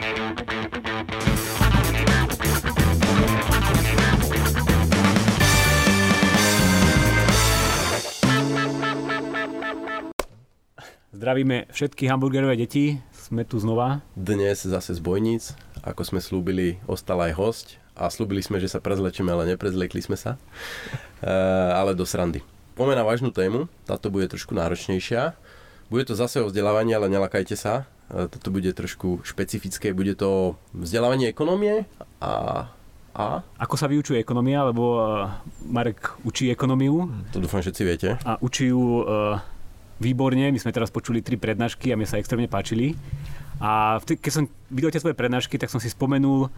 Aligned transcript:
Zdravíme 0.00 0.16
všetky 11.68 12.08
hamburgerové 12.08 12.56
deti, 12.56 12.96
sme 13.12 13.44
tu 13.44 13.60
znova. 13.60 14.00
Dnes 14.16 14.64
zase 14.64 14.96
z 14.96 15.04
Bojnic, 15.04 15.52
ako 15.84 16.00
sme 16.00 16.24
slúbili, 16.24 16.80
ostal 16.88 17.20
aj 17.20 17.36
host 17.36 17.76
a 17.92 18.08
slúbili 18.08 18.40
sme, 18.40 18.56
že 18.56 18.72
sa 18.72 18.80
prezlečeme, 18.80 19.28
ale 19.28 19.52
neprezlekli 19.52 20.00
sme 20.00 20.16
sa, 20.16 20.40
e, 21.20 21.28
ale 21.76 21.92
do 21.92 22.08
srandy. 22.08 22.40
Poďme 22.72 22.96
na 22.96 23.04
vážnu 23.04 23.36
tému, 23.36 23.68
táto 23.84 24.08
bude 24.08 24.32
trošku 24.32 24.56
náročnejšia. 24.56 25.36
Bude 25.90 26.06
to 26.06 26.14
zase 26.14 26.38
o 26.40 26.46
vzdelávaní, 26.48 26.94
ale 26.94 27.10
nelakajte 27.10 27.58
sa, 27.58 27.84
e, 28.08 28.30
toto 28.30 28.54
bude 28.54 28.70
trošku 28.70 29.26
špecifické, 29.26 29.90
bude 29.90 30.14
to 30.14 30.54
vzdelávanie 30.72 31.26
ekonomie 31.28 31.84
a 32.22 32.66
a? 33.10 33.42
Ako 33.58 33.74
sa 33.74 33.90
vyučuje 33.90 34.22
ekonomia, 34.22 34.70
lebo 34.70 35.02
e, 35.02 35.26
Marek 35.66 36.22
učí 36.22 36.46
ekonomiu. 36.46 37.10
To 37.34 37.42
dúfam, 37.42 37.58
všetci 37.58 37.82
viete. 37.82 38.08
A 38.22 38.38
učí 38.38 38.70
ju 38.70 39.02
výborne. 40.00 40.48
My 40.48 40.58
sme 40.58 40.72
teraz 40.72 40.88
počuli 40.88 41.20
tri 41.20 41.36
prednášky 41.36 41.92
a 41.92 41.98
mne 42.00 42.08
sa 42.08 42.16
extrémne 42.16 42.48
páčili. 42.48 42.96
A 43.60 44.00
keď 44.00 44.32
som 44.32 44.44
videl 44.72 44.88
tie 44.88 45.04
svoje 45.04 45.14
prednášky, 45.14 45.60
tak 45.60 45.68
som 45.68 45.78
si 45.78 45.92
spomenul, 45.92 46.48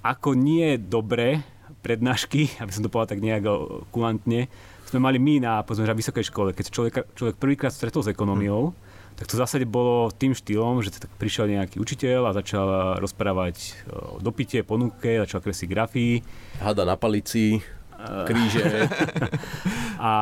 ako 0.00 0.32
nie 0.32 0.80
dobre 0.80 1.44
prednášky, 1.84 2.48
aby 2.64 2.72
som 2.72 2.82
to 2.82 2.90
povedal 2.90 3.12
tak 3.14 3.22
nejak 3.22 3.44
kulantne, 3.92 4.48
sme 4.94 5.02
mali 5.02 5.18
my 5.18 5.42
na 5.42 5.52
povedzme, 5.66 5.90
vysokej 5.90 6.30
škole. 6.30 6.54
Keď 6.54 6.66
človek, 6.70 6.94
človek 7.18 7.34
prvýkrát 7.34 7.74
stretol 7.74 8.06
s 8.06 8.08
ekonomiou, 8.14 8.70
hmm. 8.70 9.18
tak 9.18 9.26
to 9.26 9.34
v 9.34 9.42
zásade 9.42 9.66
bolo 9.66 10.14
tým 10.14 10.38
štýlom, 10.38 10.78
že 10.86 10.94
tak 10.94 11.10
prišiel 11.18 11.50
nejaký 11.50 11.82
učiteľ 11.82 12.30
a 12.30 12.36
začal 12.38 12.96
rozprávať 13.02 13.74
o 13.90 14.22
dopite, 14.22 14.62
ponuke, 14.62 15.18
začal 15.18 15.42
kresliť 15.42 15.66
grafy. 15.66 16.22
Hada 16.62 16.86
na 16.86 16.94
palici, 16.94 17.58
kríže. 17.98 18.86
a 19.98 20.12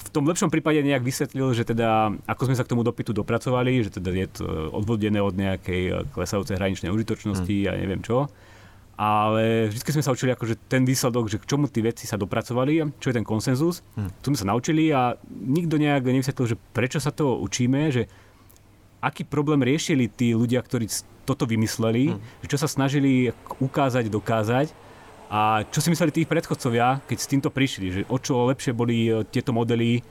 v 0.00 0.08
tom 0.08 0.26
lepšom 0.26 0.50
prípade 0.50 0.82
nejak 0.82 1.04
vysvetlil, 1.04 1.54
že 1.54 1.62
teda 1.62 2.10
ako 2.26 2.50
sme 2.50 2.56
sa 2.58 2.64
k 2.66 2.72
tomu 2.72 2.82
dopytu 2.82 3.14
dopracovali, 3.14 3.84
že 3.86 3.94
teda 3.94 4.10
je 4.16 4.28
to 4.32 4.44
odvodené 4.74 5.20
od 5.22 5.36
nejakej 5.36 5.82
eh, 5.86 5.94
klesajúcej 6.10 6.56
hraničnej 6.56 6.90
užitočnosti 6.90 7.56
mm. 7.64 7.68
a 7.68 7.72
neviem 7.76 8.02
čo. 8.02 8.26
Ale 8.96 9.72
vždy 9.72 9.96
sme 9.96 10.04
sa 10.04 10.12
učili 10.12 10.32
akože 10.34 10.68
ten 10.68 10.84
výsledok, 10.84 11.30
že 11.30 11.40
k 11.40 11.48
čomu 11.48 11.68
tí 11.68 11.80
veci 11.80 12.04
sa 12.04 12.20
dopracovali, 12.20 12.84
čo 13.00 13.08
je 13.08 13.16
ten 13.16 13.24
konsenzus. 13.24 13.80
Mm. 13.96 14.10
To 14.20 14.26
sme 14.32 14.38
sa 14.38 14.50
naučili 14.52 14.92
a 14.92 15.16
nikto 15.28 15.80
nejak 15.80 16.04
nevysvetlil, 16.04 16.52
že 16.52 16.60
prečo 16.76 17.00
sa 17.00 17.08
to 17.08 17.40
učíme, 17.40 17.88
že 17.88 18.10
aký 19.00 19.24
problém 19.24 19.64
riešili 19.64 20.12
tí 20.12 20.36
ľudia, 20.36 20.60
ktorí 20.60 20.84
toto 21.24 21.48
vymysleli, 21.48 22.12
mm. 22.12 22.44
že 22.44 22.50
čo 22.52 22.58
sa 22.60 22.68
snažili 22.68 23.32
ukázať, 23.56 24.12
dokázať 24.12 24.68
a 25.30 25.62
čo 25.70 25.78
si 25.78 25.94
mysleli 25.94 26.10
tí 26.10 26.22
predchodcovia, 26.26 27.06
keď 27.06 27.18
s 27.22 27.30
týmto 27.30 27.54
prišli? 27.54 27.86
Že 27.94 28.00
o 28.10 28.18
čo 28.18 28.50
lepšie 28.50 28.74
boli 28.74 29.06
e, 29.06 29.22
tieto 29.30 29.54
modely 29.54 30.02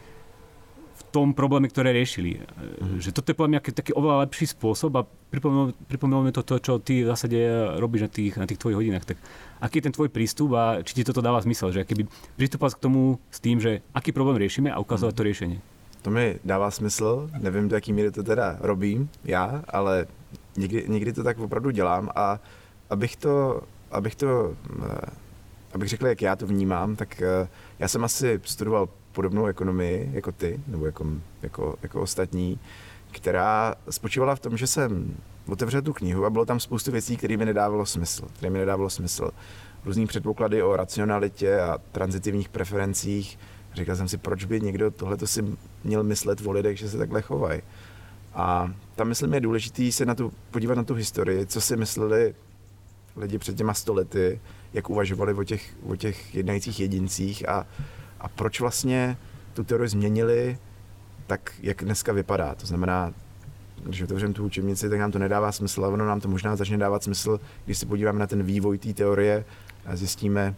tom 1.09 1.33
probléme, 1.33 1.67
ktoré 1.67 1.89
riešili. 1.91 2.39
Mm. 2.39 3.02
Že 3.02 3.09
toto 3.11 3.29
je 3.33 3.38
podľa 3.38 3.52
mňa 3.52 3.61
taký 3.73 3.91
oveľa 3.97 4.29
lepší 4.29 4.45
spôsob 4.53 4.91
a 4.95 5.07
pripomínalo 5.89 6.23
mi 6.23 6.31
to, 6.31 6.45
to, 6.45 6.61
čo 6.61 6.73
ty 6.77 7.03
v 7.03 7.09
zásade 7.09 7.38
robíš 7.81 8.05
na 8.05 8.11
tých, 8.13 8.33
na 8.38 8.45
tých 8.45 8.61
tvojich 8.61 8.77
hodinách. 8.77 9.05
Tak 9.09 9.17
aký 9.59 9.81
je 9.81 9.85
ten 9.89 9.95
tvoj 9.95 10.09
prístup 10.13 10.53
a 10.53 10.85
či 10.85 11.02
ti 11.02 11.03
toto 11.03 11.25
dáva 11.25 11.41
zmysel? 11.41 11.73
Že 11.73 11.89
keby 11.89 12.03
pristúpal 12.37 12.69
k 12.71 12.81
tomu 12.81 13.17
s 13.33 13.41
tým, 13.41 13.57
že 13.57 13.81
aký 13.91 14.13
problém 14.13 14.37
riešime 14.37 14.69
a 14.69 14.77
ukazovať 14.77 15.13
mm. 15.13 15.19
to 15.19 15.27
riešenie. 15.27 15.59
To 15.99 16.09
mi 16.15 16.39
dává 16.47 16.71
smysl, 16.71 17.27
nevím, 17.43 17.67
do 17.67 17.75
jaký 17.75 17.91
míry 17.91 18.11
to 18.11 18.23
teda 18.23 18.57
robím 18.63 19.09
já, 19.25 19.63
ale 19.67 20.07
někdy, 20.57 20.85
někdy 20.87 21.13
to 21.13 21.23
tak 21.23 21.39
opravdu 21.39 21.69
dělám 21.71 22.09
a 22.15 22.39
abych 22.89 23.15
to 23.15 23.61
abych 23.91 24.15
to, 24.15 24.55
eh, 24.83 25.09
abych 25.73 25.89
řekl, 25.89 26.07
jak 26.07 26.21
já 26.21 26.35
to 26.35 26.47
vnímám, 26.47 26.95
tak 26.95 27.21
já 27.80 27.87
jsem 27.87 28.03
asi 28.03 28.39
studoval 28.43 28.89
podobnou 29.19 29.45
ekonomii 29.45 30.09
jako 30.13 30.31
ty, 30.31 30.59
nebo 30.67 30.85
jako, 30.85 31.05
jako, 31.41 31.75
jako 31.83 32.02
ostatní, 32.02 32.59
která 33.11 33.75
spočívala 33.89 34.35
v 34.35 34.39
tom, 34.39 34.57
že 34.57 34.67
jsem 34.67 35.15
otevřel 35.47 35.81
tu 35.81 35.93
knihu 35.93 36.25
a 36.25 36.30
bylo 36.30 36.45
tam 36.45 36.59
spoustu 36.59 36.91
věcí, 36.91 37.17
které 37.17 37.37
mi 37.37 37.45
nedávalo 37.45 37.85
smysl. 37.85 38.27
Které 38.33 38.49
mi 38.49 38.59
nedávalo 38.59 38.89
smysl. 38.89 39.31
Různý 39.85 40.07
předpoklady 40.07 40.63
o 40.63 40.75
racionalitě 40.75 41.59
a 41.59 41.77
transitivních 41.91 42.49
preferencích. 42.49 43.39
Říkal 43.73 43.95
jsem 43.95 44.07
si, 44.07 44.17
proč 44.17 44.45
by 44.45 44.61
někdo 44.61 44.91
tohle 44.91 45.17
si 45.25 45.45
měl 45.83 46.03
myslet 46.03 46.45
o 46.45 46.51
lidech, 46.51 46.80
že 46.80 46.89
se 46.89 46.97
takhle 46.97 47.21
chovají. 47.21 47.61
A 48.33 48.73
tam 48.95 49.07
myslím 49.07 49.33
je 49.33 49.39
důležité 49.39 49.91
se 49.91 50.05
na 50.05 50.15
tu, 50.15 50.33
podívat 50.51 50.75
na 50.75 50.83
tu 50.83 50.93
historii, 50.93 51.45
co 51.45 51.61
si 51.61 51.77
mysleli 51.77 52.36
lidi 53.15 53.37
před 53.37 53.57
těma 53.57 53.73
stolety, 53.73 54.39
jak 54.73 54.89
uvažovali 54.89 55.33
o 55.33 55.43
těch, 55.43 55.75
o 55.87 55.95
těch 55.95 56.36
jednajících 56.36 56.80
jedincích 56.80 57.49
a, 57.49 57.67
a 58.19 58.27
proč 58.27 58.59
vlastně 58.59 59.17
tu 59.53 59.63
teorii 59.63 59.89
změnili 59.89 60.57
tak, 61.27 61.53
jak 61.61 61.83
dneska 61.83 62.13
vypadá. 62.13 62.55
To 62.55 62.65
znamená, 62.65 63.13
když 63.83 64.02
otevřeme 64.02 64.33
tu 64.33 64.45
učebnici, 64.45 64.89
tak 64.89 64.99
nám 64.99 65.11
to 65.11 65.19
nedává 65.19 65.52
smysl, 65.52 65.85
ale 65.85 65.93
ono 65.93 66.05
nám 66.05 66.19
to 66.21 66.27
možná 66.27 66.55
začne 66.55 66.77
dávat 66.77 67.03
smysl, 67.03 67.39
když 67.65 67.77
se 67.77 67.85
podíváme 67.85 68.19
na 68.19 68.27
ten 68.27 68.43
vývoj 68.43 68.77
té 68.77 68.93
teorie 68.93 69.45
a 69.85 69.95
zjistíme, 69.95 70.55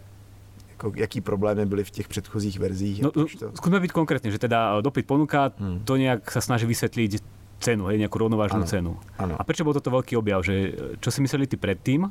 jako, 0.70 0.92
jaký 0.96 1.20
problémy 1.20 1.66
byly 1.66 1.84
v 1.84 1.90
těch 1.90 2.08
předchozích 2.08 2.58
verzích. 2.58 3.02
No, 3.02 3.10
to... 3.10 3.26
Skúsme 3.54 3.80
byť 3.80 3.92
konkrétne, 3.92 4.30
že 4.30 4.38
teda 4.42 4.80
dopyt 4.80 5.06
ponuka, 5.06 5.52
hmm. 5.54 5.86
to 5.86 5.94
nejak 5.94 6.26
sa 6.26 6.40
snaží 6.42 6.66
vysvetliť 6.66 7.22
cenu, 7.62 7.86
hej, 7.86 8.02
nejakú 8.02 8.18
rovnovážnu 8.18 8.66
ano. 8.66 8.70
cenu. 8.70 8.92
Ano. 9.14 9.38
A 9.38 9.42
prečo 9.46 9.62
bol 9.62 9.78
toto 9.78 9.94
veľký 9.94 10.18
objav? 10.18 10.42
Že, 10.42 10.54
čo 10.98 11.10
si 11.14 11.22
mysleli 11.22 11.46
ty 11.46 11.54
predtým? 11.54 12.10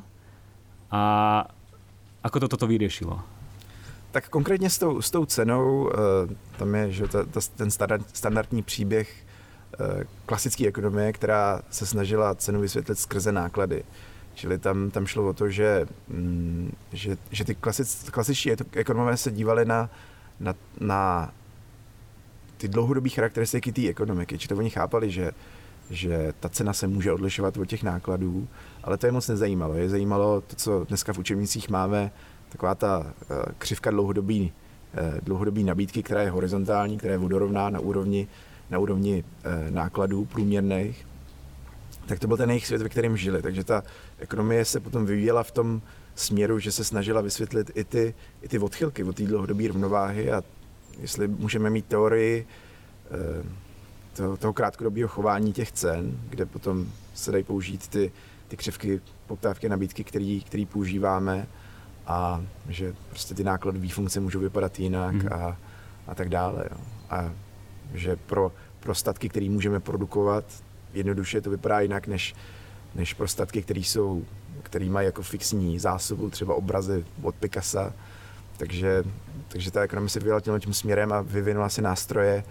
A 0.88 1.02
ako 2.24 2.36
to 2.40 2.56
toto 2.56 2.64
vyriešilo? 2.64 3.20
Tak 4.12 4.28
konkrétně 4.28 4.70
s 4.70 4.78
tou, 4.78 5.02
s 5.02 5.10
tou 5.10 5.26
cenou, 5.26 5.90
eh, 5.92 6.34
tam 6.58 6.74
je 6.74 6.92
že 6.92 7.08
ta, 7.08 7.24
ta, 7.24 7.40
ten 7.56 7.70
standard, 7.70 8.06
standardní 8.12 8.62
příběh 8.62 9.24
eh, 9.80 10.04
klasické 10.26 10.66
ekonomie, 10.66 11.12
která 11.12 11.62
se 11.70 11.86
snažila 11.86 12.34
cenu 12.34 12.60
vysvětlit 12.60 12.98
skrze 12.98 13.32
náklady. 13.32 13.84
Čili 14.34 14.58
tam, 14.58 14.90
tam 14.90 15.06
šlo 15.06 15.28
o 15.28 15.32
to, 15.32 15.48
že, 15.48 15.86
mm, 16.08 16.72
že, 16.92 17.16
že 17.30 17.44
ty 17.44 17.54
klasic, 17.54 18.10
klasičtí 18.10 18.52
ekonomové 18.72 19.16
se 19.16 19.30
dívali 19.30 19.64
na, 19.64 19.90
na, 20.40 20.54
na 20.80 21.32
ty 22.56 22.68
dlouhodobé 22.68 23.08
charakteristiky 23.08 23.72
té 23.72 23.88
ekonomiky. 23.88 24.38
Čili 24.38 24.58
oni 24.58 24.70
chápali, 24.70 25.10
že 25.10 25.32
že 25.90 26.32
ta 26.40 26.48
cena 26.48 26.72
se 26.72 26.86
může 26.86 27.12
odlišovat 27.12 27.56
od 27.56 27.64
těch 27.64 27.82
nákladů, 27.82 28.48
ale 28.82 28.96
to 28.96 29.06
je 29.06 29.12
moc 29.12 29.28
nezajímalo. 29.28 29.74
Je 29.74 29.88
zajímalo 29.88 30.40
to, 30.40 30.56
co 30.56 30.84
dneska 30.84 31.12
v 31.12 31.18
učebnicích 31.18 31.68
máme, 31.68 32.10
taková 32.52 32.74
ta 32.74 33.14
eh, 33.22 33.34
křivka 33.58 33.90
dlouhodobý, 33.90 34.52
eh, 34.94 35.20
dlouhodobý 35.22 35.64
nabídky, 35.64 36.02
která 36.02 36.22
je 36.22 36.30
horizontální, 36.30 36.98
která 36.98 37.12
je 37.12 37.18
vodorovná 37.18 37.70
na 37.70 37.80
úrovni, 37.80 38.28
na 38.70 38.78
úrovni 38.78 39.24
eh, 39.44 39.70
nákladů 39.70 40.24
průměrných, 40.24 41.06
tak 42.06 42.18
to 42.18 42.26
byl 42.26 42.36
ten 42.36 42.50
jejich 42.50 42.66
svět, 42.66 42.82
ve 42.82 42.88
kterém 42.88 43.16
žili. 43.16 43.42
Takže 43.42 43.64
ta 43.64 43.82
ekonomie 44.18 44.64
se 44.64 44.80
potom 44.80 45.06
vyvíjela 45.06 45.42
v 45.42 45.50
tom 45.50 45.82
směru, 46.14 46.58
že 46.58 46.72
se 46.72 46.84
snažila 46.84 47.20
vysvětlit 47.20 47.70
i 47.74 47.84
ty, 47.84 48.14
i 48.42 48.48
ty 48.48 48.58
odchylky 48.58 49.04
od 49.04 49.16
té 49.16 49.22
dlouhodobé 49.24 49.68
rovnováhy 49.68 50.32
a 50.32 50.42
jestli 51.00 51.28
můžeme 51.28 51.70
mít 51.70 51.86
teorii 51.86 52.46
to, 54.16 54.36
toho 54.36 54.52
krátkodobého 54.52 55.08
chování 55.08 55.52
těch 55.52 55.72
cen, 55.72 56.18
kde 56.28 56.46
potom 56.46 56.86
se 57.14 57.32
dají 57.32 57.44
použít 57.44 57.88
ty, 57.88 58.12
ty 58.48 58.56
křivky 58.56 59.00
poptávky 59.26 59.68
nabídky, 59.68 60.04
který, 60.04 60.40
který 60.40 60.66
používáme 60.66 61.46
a 62.06 62.42
že 62.68 62.94
prostě 63.10 63.34
ty 63.34 63.44
nákladové 63.44 63.88
funkce 63.88 64.20
můžou 64.20 64.40
vypadat 64.40 64.78
jinak 64.78 65.14
mm. 65.14 65.32
a, 65.32 65.56
a 66.06 66.14
tak 66.14 66.28
dále. 66.28 66.64
Jo. 66.70 66.76
A 67.10 67.32
že 67.94 68.16
pro, 68.16 68.52
pro 68.80 68.94
statky, 68.94 69.28
které 69.28 69.50
můžeme 69.50 69.80
produkovat, 69.80 70.44
jednoduše 70.94 71.40
to 71.40 71.50
vypadá 71.50 71.80
jinak, 71.80 72.06
než, 72.06 72.34
než 72.94 73.14
pro 73.14 73.28
statky, 73.28 73.62
které 73.62 73.80
jsou 73.80 74.24
který 74.62 74.90
mají 74.90 75.06
jako 75.06 75.22
fixní 75.22 75.78
zásobu, 75.78 76.30
třeba 76.30 76.54
obrazy 76.54 77.04
od 77.22 77.34
Picasa. 77.34 77.92
Takže, 78.56 79.04
takže 79.48 79.70
ta 79.70 79.82
ekonomie 79.82 80.08
se 80.08 80.18
vyvíjela 80.18 80.40
tím 80.60 80.74
směrem 80.74 81.12
a 81.12 81.20
vyvinula 81.20 81.68
si 81.68 81.82
nástroje, 81.82 82.44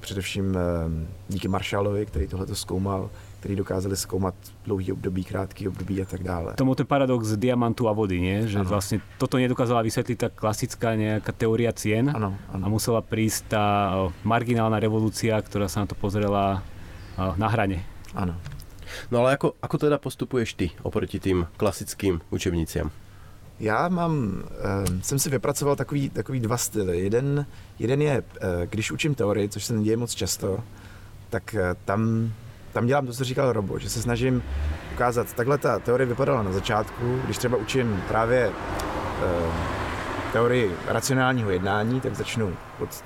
především 0.00 0.56
eh, 0.56 1.06
díky 1.28 1.48
Marshallovi, 1.48 2.06
který 2.06 2.26
tohle 2.26 2.46
zkoumal, 2.54 3.10
který 3.40 3.56
dokázali 3.56 3.96
zkoumat 3.96 4.34
dlouhý 4.64 4.92
období, 4.92 5.24
krátký 5.24 5.68
období 5.68 6.02
a 6.02 6.04
tak 6.04 6.22
dále. 6.22 6.54
Tomu 6.54 6.74
ten 6.74 6.86
paradox 6.86 7.36
diamantu 7.36 7.88
a 7.88 7.92
vody, 7.92 8.20
nie? 8.20 8.48
že 8.48 8.58
ano. 8.58 8.68
vlastně 8.68 9.00
toto 9.18 9.36
nedokázala 9.36 9.82
vysvětlit 9.82 10.16
ta 10.16 10.28
klasická 10.28 10.94
nějaká 10.94 11.32
teoria 11.32 11.72
cien 11.72 12.10
ano, 12.14 12.38
ano. 12.48 12.66
a 12.66 12.68
musela 12.68 13.00
prísť 13.00 13.44
ta 13.48 13.94
marginálna 14.24 14.80
revolúcia, 14.80 15.42
která 15.42 15.68
se 15.68 15.80
na 15.80 15.86
to 15.86 15.94
pozrela 15.94 16.62
na 17.36 17.48
hraně. 17.48 17.84
Ano. 18.14 18.34
No 19.10 19.20
ale 19.20 19.32
ako, 19.36 19.54
ako 19.62 19.76
teda 19.78 19.98
postupuješ 19.98 20.54
ty 20.54 20.70
oproti 20.82 21.20
tým 21.20 21.46
klasickým 21.56 22.20
učebniciam? 22.30 22.90
Já 23.60 23.88
mám, 23.88 24.42
uh, 24.42 25.00
jsem 25.02 25.18
si 25.18 25.30
vypracoval 25.30 25.76
takový, 25.76 26.10
takový 26.10 26.40
dva 26.40 26.56
styly. 26.56 27.00
Jeden, 27.00 27.46
jeden 27.78 28.02
je, 28.02 28.22
uh, 28.22 28.46
když 28.70 28.92
učím 28.92 29.14
teorii, 29.14 29.48
což 29.48 29.64
se 29.64 29.74
neděje 29.74 29.96
moc 29.96 30.14
často, 30.14 30.60
tak 31.30 31.54
uh, 31.54 31.60
tam 31.84 32.32
tam 32.72 32.86
dělám 32.86 33.06
to, 33.06 33.12
co 33.12 33.24
říkal 33.24 33.52
Robo, 33.52 33.78
že 33.78 33.90
se 33.90 34.02
snažím 34.02 34.42
ukázat, 34.92 35.32
takhle 35.32 35.58
ta 35.58 35.78
teorie 35.78 36.06
vypadala 36.06 36.42
na 36.42 36.52
začátku, 36.52 37.20
když 37.24 37.38
třeba 37.38 37.56
učím 37.56 38.02
právě 38.08 38.48
uh, 38.48 38.54
teorii 40.32 40.72
racionálního 40.86 41.50
jednání, 41.50 42.00
tak 42.00 42.14
začnu 42.14 42.56
od 42.80 43.04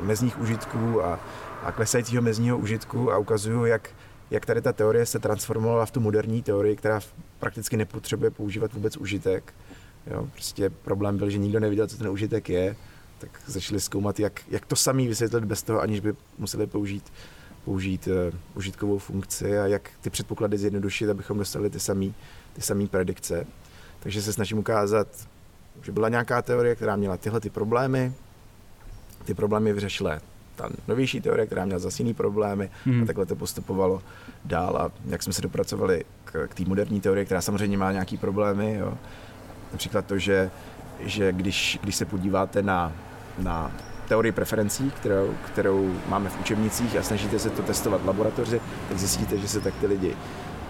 mezních 0.00 0.40
užitků 0.40 1.04
a, 1.04 1.20
a 1.62 1.72
klesajícího 1.72 2.22
mezního 2.22 2.58
užitku 2.58 3.12
a 3.12 3.18
ukazuju, 3.18 3.64
jak, 3.64 3.90
jak 4.30 4.46
tady 4.46 4.62
ta 4.62 4.72
teorie 4.72 5.06
se 5.06 5.18
transformovala 5.18 5.86
v 5.86 5.90
tu 5.90 6.00
moderní 6.00 6.42
teorii, 6.42 6.76
která 6.76 7.00
prakticky 7.38 7.76
nepotřebuje 7.76 8.30
používat 8.30 8.72
vůbec 8.72 8.96
užitek. 8.96 9.54
Jo, 10.06 10.28
prostě 10.32 10.70
problém 10.70 11.18
byl, 11.18 11.30
že 11.30 11.38
nikdo 11.38 11.60
nevěděl, 11.60 11.86
co 11.86 11.96
ten 11.96 12.08
užitek 12.08 12.48
je, 12.48 12.76
tak 13.18 13.30
začali 13.46 13.80
zkoumat, 13.80 14.20
jak, 14.20 14.40
jak 14.50 14.66
to 14.66 14.76
samý 14.76 15.08
vysvětlit 15.08 15.44
bez 15.44 15.62
toho, 15.62 15.80
aniž 15.80 16.00
by 16.00 16.14
museli 16.38 16.66
použít, 16.66 17.12
použít 17.70 18.06
uh, 18.06 18.34
užitkovou 18.54 18.98
funkci 18.98 19.58
a 19.58 19.66
jak 19.66 19.90
ty 20.00 20.10
předpoklady 20.10 20.58
zjednodušit, 20.58 21.10
abychom 21.10 21.38
dostali 21.38 21.70
ty 21.70 21.80
samé 21.80 22.06
ty 22.52 22.60
samý 22.60 22.88
predikce. 22.88 23.46
Takže 24.00 24.22
se 24.22 24.32
snažím 24.32 24.58
ukázat, 24.58 25.08
že 25.82 25.92
byla 25.92 26.08
nějaká 26.08 26.42
teorie, 26.42 26.74
která 26.74 26.96
měla 26.96 27.16
tyhle 27.16 27.40
ty 27.40 27.50
problémy, 27.50 28.12
ty 29.24 29.34
problémy 29.34 29.72
vyřešila 29.72 30.18
ta 30.56 30.68
novější 30.88 31.20
teorie, 31.20 31.46
která 31.46 31.64
měla 31.64 31.78
zase 31.78 32.02
jiný 32.02 32.14
problémy 32.14 32.70
hmm. 32.84 33.02
a 33.02 33.06
takhle 33.06 33.26
to 33.26 33.36
postupovalo 33.36 34.02
dál 34.44 34.76
a 34.76 34.90
jak 35.06 35.22
jsme 35.22 35.32
se 35.32 35.42
dopracovali 35.42 36.04
k, 36.24 36.48
k 36.48 36.54
té 36.54 36.64
moderní 36.64 37.00
teorii, 37.00 37.24
která 37.24 37.40
samozřejmě 37.40 37.78
má 37.78 37.92
nějaký 37.92 38.16
problémy, 38.16 38.74
jo. 38.74 38.98
například 39.72 40.06
to, 40.06 40.18
že, 40.18 40.50
že 41.00 41.32
když, 41.32 41.78
když 41.82 41.96
se 41.96 42.04
podíváte 42.04 42.62
na, 42.62 42.92
na 43.38 43.72
teorii 44.10 44.32
preferencí, 44.34 44.90
kterou, 44.90 45.30
kterou 45.46 45.94
máme 46.10 46.30
v 46.30 46.40
učebnicích 46.40 46.96
a 46.96 47.02
snažíte 47.02 47.38
se 47.38 47.50
to 47.50 47.62
testovat 47.62 48.02
v 48.02 48.06
laboratoři, 48.06 48.60
tak 48.88 48.98
zjistíte, 48.98 49.38
že 49.38 49.48
se 49.48 49.60
tak 49.60 49.74
ty 49.78 49.86
lidi 49.86 50.16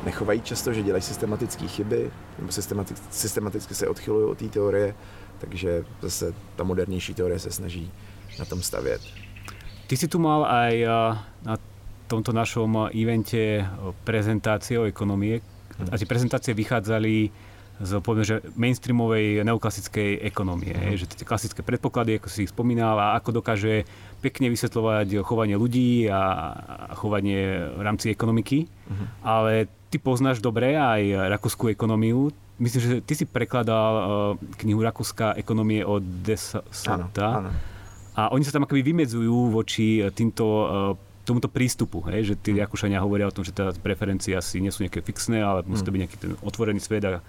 nechovají 0.04 0.40
často, 0.40 0.72
že 0.72 0.82
dělají 0.82 1.02
systematické 1.02 1.64
chyby, 1.68 2.10
nebo 2.38 2.52
systematicky, 2.52 3.06
systematicky 3.10 3.74
se 3.74 3.88
odchylují 3.88 4.26
od 4.28 4.38
té 4.38 4.48
teorie, 4.48 4.94
takže 5.38 5.84
zase 6.00 6.34
ta 6.56 6.64
modernější 6.64 7.14
teorie 7.14 7.38
se 7.38 7.50
snaží 7.50 7.88
na 8.38 8.44
tom 8.44 8.62
stavět. 8.62 9.00
Ty 9.86 9.96
si 9.96 10.08
tu 10.08 10.20
mal 10.20 10.44
aj 10.44 10.74
eh, 10.84 10.88
na 11.42 11.56
tomto 12.12 12.36
našom 12.36 12.92
evente 12.92 13.64
prezentácie 14.04 14.76
o 14.76 14.84
ekonomie 14.84 15.40
a 15.88 15.96
tie 15.96 16.04
prezentácie 16.04 16.52
vychádzali 16.52 17.32
z 17.80 17.96
poviem, 18.04 18.24
že 18.28 18.44
mainstreamovej 18.60 19.40
neoklasickej 19.40 20.20
ekonomie, 20.20 20.76
mm. 20.76 21.00
že 21.00 21.08
tie 21.08 21.24
klasické 21.24 21.64
predpoklady, 21.64 22.20
ako 22.20 22.28
si 22.28 22.44
ich 22.44 22.52
spomínal, 22.52 23.00
a 23.00 23.16
ako 23.16 23.40
dokáže 23.40 23.88
pekne 24.20 24.52
vysvetľovať 24.52 25.24
chovanie 25.24 25.56
ľudí 25.56 26.04
a 26.12 26.20
chovanie 26.92 27.72
v 27.72 27.80
rámci 27.80 28.12
ekonomiky. 28.12 28.68
Mm. 28.68 29.06
Ale 29.24 29.52
ty 29.88 29.96
poznáš 29.96 30.44
dobre 30.44 30.76
aj 30.76 31.32
rakúskú 31.32 31.72
ekonomiu. 31.72 32.28
Myslím, 32.60 32.80
že 32.84 32.92
ty 33.00 33.16
si 33.16 33.24
prekladal 33.24 33.92
uh, 33.96 34.04
knihu 34.60 34.84
Rakúska 34.84 35.32
ekonomie 35.40 35.80
od. 35.80 36.04
Áno, 36.84 37.48
áno. 37.48 37.50
A 38.12 38.28
oni 38.36 38.44
sa 38.44 38.52
tam 38.52 38.68
akoby 38.68 38.84
vymedzujú 38.84 39.56
voči 39.56 40.04
týmto 40.12 40.44
uh, 40.44 40.68
tomuto 41.24 41.46
prístupu, 41.46 42.02
hej, 42.10 42.32
že 42.32 42.34
tí 42.36 42.50
mhm. 42.52 42.66
Rakúšania 42.66 42.98
hovoria 43.00 43.30
o 43.30 43.34
tom, 43.34 43.46
že 43.46 43.54
teda 43.54 43.72
preferencie 43.78 44.34
asi 44.34 44.58
nie 44.58 44.74
sú 44.74 44.82
nejaké 44.82 45.00
fixné, 45.04 45.40
ale 45.40 45.62
musí 45.64 45.86
to 45.86 45.88
mhm. 45.88 45.94
byť 45.94 46.02
nejaký 46.04 46.18
ten 46.18 46.32
otvorený 46.44 46.80
svet 46.82 47.06
a 47.06 47.24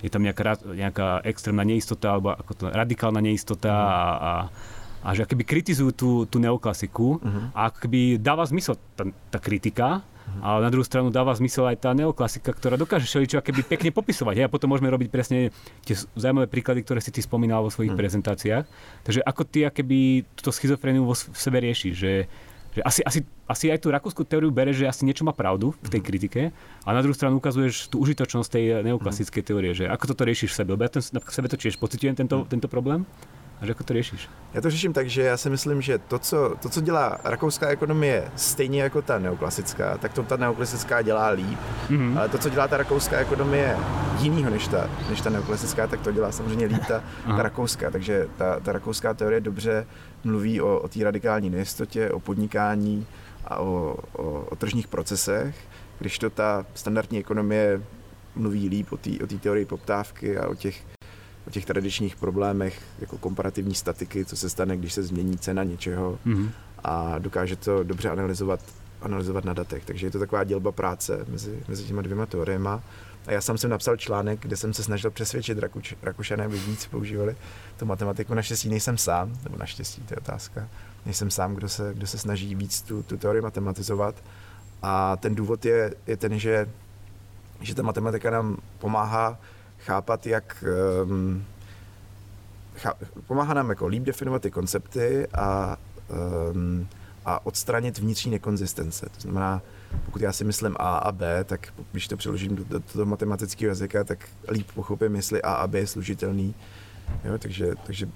je 0.00 0.10
tam 0.10 0.24
nejaká, 0.24 0.60
nejaká 0.64 1.08
extrémna 1.28 1.64
neistota 1.64 2.16
alebo 2.16 2.32
ako 2.32 2.52
to, 2.56 2.64
radikálna 2.72 3.20
neistota 3.20 3.70
mm. 3.70 3.84
a, 3.84 4.00
a, 4.00 4.32
a 5.00 5.08
že 5.16 5.24
akoby 5.24 5.44
kritizujú 5.44 5.90
tú, 5.92 6.10
tú 6.28 6.36
neoklasiku 6.40 7.20
mm-hmm. 7.20 7.44
a 7.56 7.60
akoby 7.72 8.00
dáva 8.20 8.44
zmysel 8.48 8.76
tá, 8.96 9.04
tá 9.32 9.38
kritika, 9.40 10.00
mm-hmm. 10.00 10.40
ale 10.40 10.58
na 10.64 10.70
druhú 10.72 10.84
stranu 10.84 11.08
dáva 11.12 11.36
zmysel 11.36 11.68
aj 11.68 11.76
tá 11.84 11.90
neoklasika, 11.92 12.52
ktorá 12.52 12.76
dokáže 12.80 13.08
všeličo 13.08 13.40
akoby 13.40 13.60
pekne 13.64 13.90
popisovať. 13.92 14.44
A 14.44 14.52
potom 14.52 14.72
môžeme 14.72 14.92
robiť 14.92 15.08
presne 15.12 15.52
tie 15.84 15.96
zaujímavé 15.96 16.48
príklady, 16.48 16.84
ktoré 16.84 17.00
si 17.00 17.12
ty 17.12 17.20
spomínal 17.20 17.64
vo 17.64 17.72
svojich 17.72 17.92
mm. 17.92 18.00
prezentáciách. 18.00 18.64
Takže 19.04 19.20
ako 19.24 19.42
ty 19.48 19.68
akoby 19.68 20.24
túto 20.36 20.52
schizofréniu 20.52 21.04
vo 21.04 21.16
v 21.16 21.38
sebe 21.38 21.60
riešiš, 21.60 21.94
že 21.96 22.12
že 22.70 22.80
asi, 22.86 23.00
asi, 23.02 23.20
asi 23.50 23.66
aj 23.70 23.78
tú 23.82 23.90
rakúsku 23.90 24.22
teóriu 24.22 24.54
bere, 24.54 24.70
že 24.70 24.86
asi 24.86 25.02
niečo 25.02 25.26
má 25.26 25.34
pravdu 25.34 25.74
v 25.82 25.88
tej 25.90 26.00
mhm. 26.02 26.06
kritike 26.06 26.42
a 26.86 26.88
na 26.94 27.02
druhú 27.02 27.14
stranu 27.14 27.42
ukazuješ 27.42 27.90
tú 27.90 27.98
užitočnosť 28.02 28.48
tej 28.50 28.64
neoklasickej 28.86 29.42
teórie, 29.42 29.72
že 29.74 29.90
ako 29.90 30.14
toto 30.14 30.22
riešiš 30.22 30.54
v 30.54 30.56
sebe, 30.62 30.70
lebo 30.78 30.86
ja 30.86 30.90
ten, 30.92 31.02
v 31.02 31.32
sebe 31.34 31.46
to 31.50 31.58
tiež 31.58 31.76
pocitujem 31.76 32.14
tento, 32.14 32.42
mhm. 32.42 32.46
tento 32.46 32.68
problém. 32.70 33.02
A 33.60 33.66
jak 33.66 33.82
to 33.82 33.94
řešíš? 33.94 34.28
Já 34.54 34.60
to 34.60 34.70
řeším 34.70 34.92
tak, 34.92 35.08
že 35.08 35.22
já 35.22 35.36
si 35.36 35.50
myslím, 35.50 35.82
že 35.82 35.98
to, 35.98 36.18
co, 36.18 36.56
to, 36.62 36.68
co 36.68 36.80
dělá 36.80 37.18
rakouská 37.24 37.68
ekonomie 37.68 38.30
stejně 38.36 38.82
jako 38.82 39.02
ta 39.02 39.18
neoklasická, 39.18 39.98
tak 39.98 40.12
to 40.12 40.22
ta 40.22 40.36
neoklasická 40.36 41.02
dělá 41.02 41.28
líp. 41.28 41.58
Mm-hmm. 41.90 42.18
Ale 42.18 42.28
to, 42.28 42.38
co 42.38 42.48
dělá 42.48 42.68
ta 42.68 42.76
rakouská 42.76 43.16
ekonomie 43.16 43.76
jinýho 44.18 44.50
než 44.50 44.68
ta, 44.68 44.90
než 45.10 45.20
ta 45.20 45.30
neoklasická, 45.30 45.86
tak 45.86 46.00
to 46.00 46.12
dělá 46.12 46.32
samozřejmě 46.32 46.66
líp 46.66 46.84
ta, 46.88 47.04
ta 47.36 47.42
rakouská. 47.42 47.90
Takže 47.90 48.28
ta, 48.36 48.60
ta 48.60 48.72
rakouská 48.72 49.14
teorie 49.14 49.40
dobře 49.40 49.86
mluví 50.24 50.60
o, 50.60 50.78
o 50.78 50.88
té 50.88 51.04
radikální 51.04 51.50
nejistotě, 51.50 52.10
o 52.10 52.20
podnikání 52.20 53.06
a 53.44 53.58
o, 53.58 53.96
o, 54.12 54.22
o 54.50 54.56
tržních 54.56 54.88
procesech, 54.88 55.54
když 55.98 56.18
to 56.18 56.30
ta 56.30 56.66
standardní 56.74 57.18
ekonomie 57.18 57.82
mluví 58.34 58.68
líp 58.68 58.92
o 58.92 58.96
té 58.96 59.10
o 59.24 59.26
teorii 59.40 59.64
poptávky 59.64 60.38
a 60.38 60.48
o 60.48 60.54
těch 60.54 60.82
o 61.50 61.52
těch 61.52 61.66
tradičních 61.66 62.16
problémech 62.16 62.82
jako 63.00 63.18
komparativní 63.18 63.74
statiky, 63.74 64.24
co 64.24 64.36
se 64.36 64.50
stane, 64.50 64.76
když 64.76 64.92
se 64.92 65.02
změní 65.02 65.38
cena 65.38 65.64
něčeho 65.64 66.18
mm-hmm. 66.26 66.50
a 66.84 67.18
dokáže 67.18 67.56
to 67.56 67.84
dobře 67.84 68.10
analyzovat, 68.10 68.60
analyzovat 69.02 69.44
na 69.44 69.52
datech. 69.52 69.84
Takže 69.84 70.06
je 70.06 70.10
to 70.10 70.18
taková 70.18 70.44
dělba 70.44 70.72
práce 70.72 71.24
mezi, 71.28 71.62
mezi 71.68 71.84
těma 71.84 72.02
dvěma 72.02 72.26
teoriema. 72.26 72.82
A 73.26 73.32
já 73.32 73.40
sám 73.40 73.58
jsem 73.58 73.70
napsal 73.70 73.96
článek, 73.96 74.40
kde 74.40 74.56
jsem 74.56 74.74
se 74.74 74.82
snažil 74.82 75.10
přesvědčit 75.10 75.58
Rakuč, 75.58 75.94
Rakušané, 76.02 76.44
aby 76.44 76.58
víc 76.58 76.86
používali 76.86 77.36
tu 77.76 77.86
matematiku. 77.86 78.34
Naštěstí 78.34 78.68
nejsem 78.68 78.98
sám, 78.98 79.38
nebo 79.44 79.56
naštěstí, 79.58 80.02
to 80.02 80.14
je 80.14 80.18
otázka, 80.18 80.68
nejsem 81.06 81.30
sám, 81.30 81.54
kdo 81.54 81.68
se, 81.68 81.90
kdo 81.94 82.06
se 82.06 82.18
snaží 82.18 82.54
víc 82.54 82.82
tu, 82.82 83.02
tu 83.02 83.16
teorii 83.16 83.42
matematizovat. 83.42 84.14
A 84.82 85.16
ten 85.16 85.34
důvod 85.34 85.64
je, 85.64 85.94
je 86.06 86.16
ten, 86.16 86.38
že, 86.38 86.68
že 87.60 87.74
ta 87.74 87.82
matematika 87.82 88.30
nám 88.30 88.56
pomáhá 88.78 89.38
chápat, 89.80 90.26
jak 90.26 90.64
um, 91.04 91.44
chá, 92.76 92.94
pomáhá 93.26 93.54
nám 93.54 93.68
jako 93.68 93.86
líp 93.86 94.02
definovat 94.02 94.42
ty 94.42 94.50
koncepty 94.50 95.26
a, 95.34 95.76
um, 96.54 96.88
a 97.24 97.46
odstranit 97.46 97.98
vnitřní 97.98 98.30
nekonzistence. 98.30 99.06
To 99.06 99.20
znamená, 99.20 99.62
pokud 100.04 100.22
já 100.22 100.32
si 100.32 100.44
myslím 100.44 100.76
A 100.78 100.96
a 100.96 101.12
B, 101.12 101.44
tak 101.44 101.72
když 101.92 102.08
to 102.08 102.16
přeložím 102.16 102.56
do, 102.56 102.64
do, 102.64 102.82
do 102.94 103.06
matematického 103.06 103.68
jazyka, 103.68 104.04
tak 104.04 104.28
líp 104.50 104.66
pochopím, 104.74 105.16
jestli 105.16 105.42
A 105.42 105.52
a 105.52 105.66
B 105.66 105.78
je 105.78 105.86
služitelný. 105.86 106.54
Jo, 107.24 107.38
takže, 107.38 107.74
takže 107.86 108.08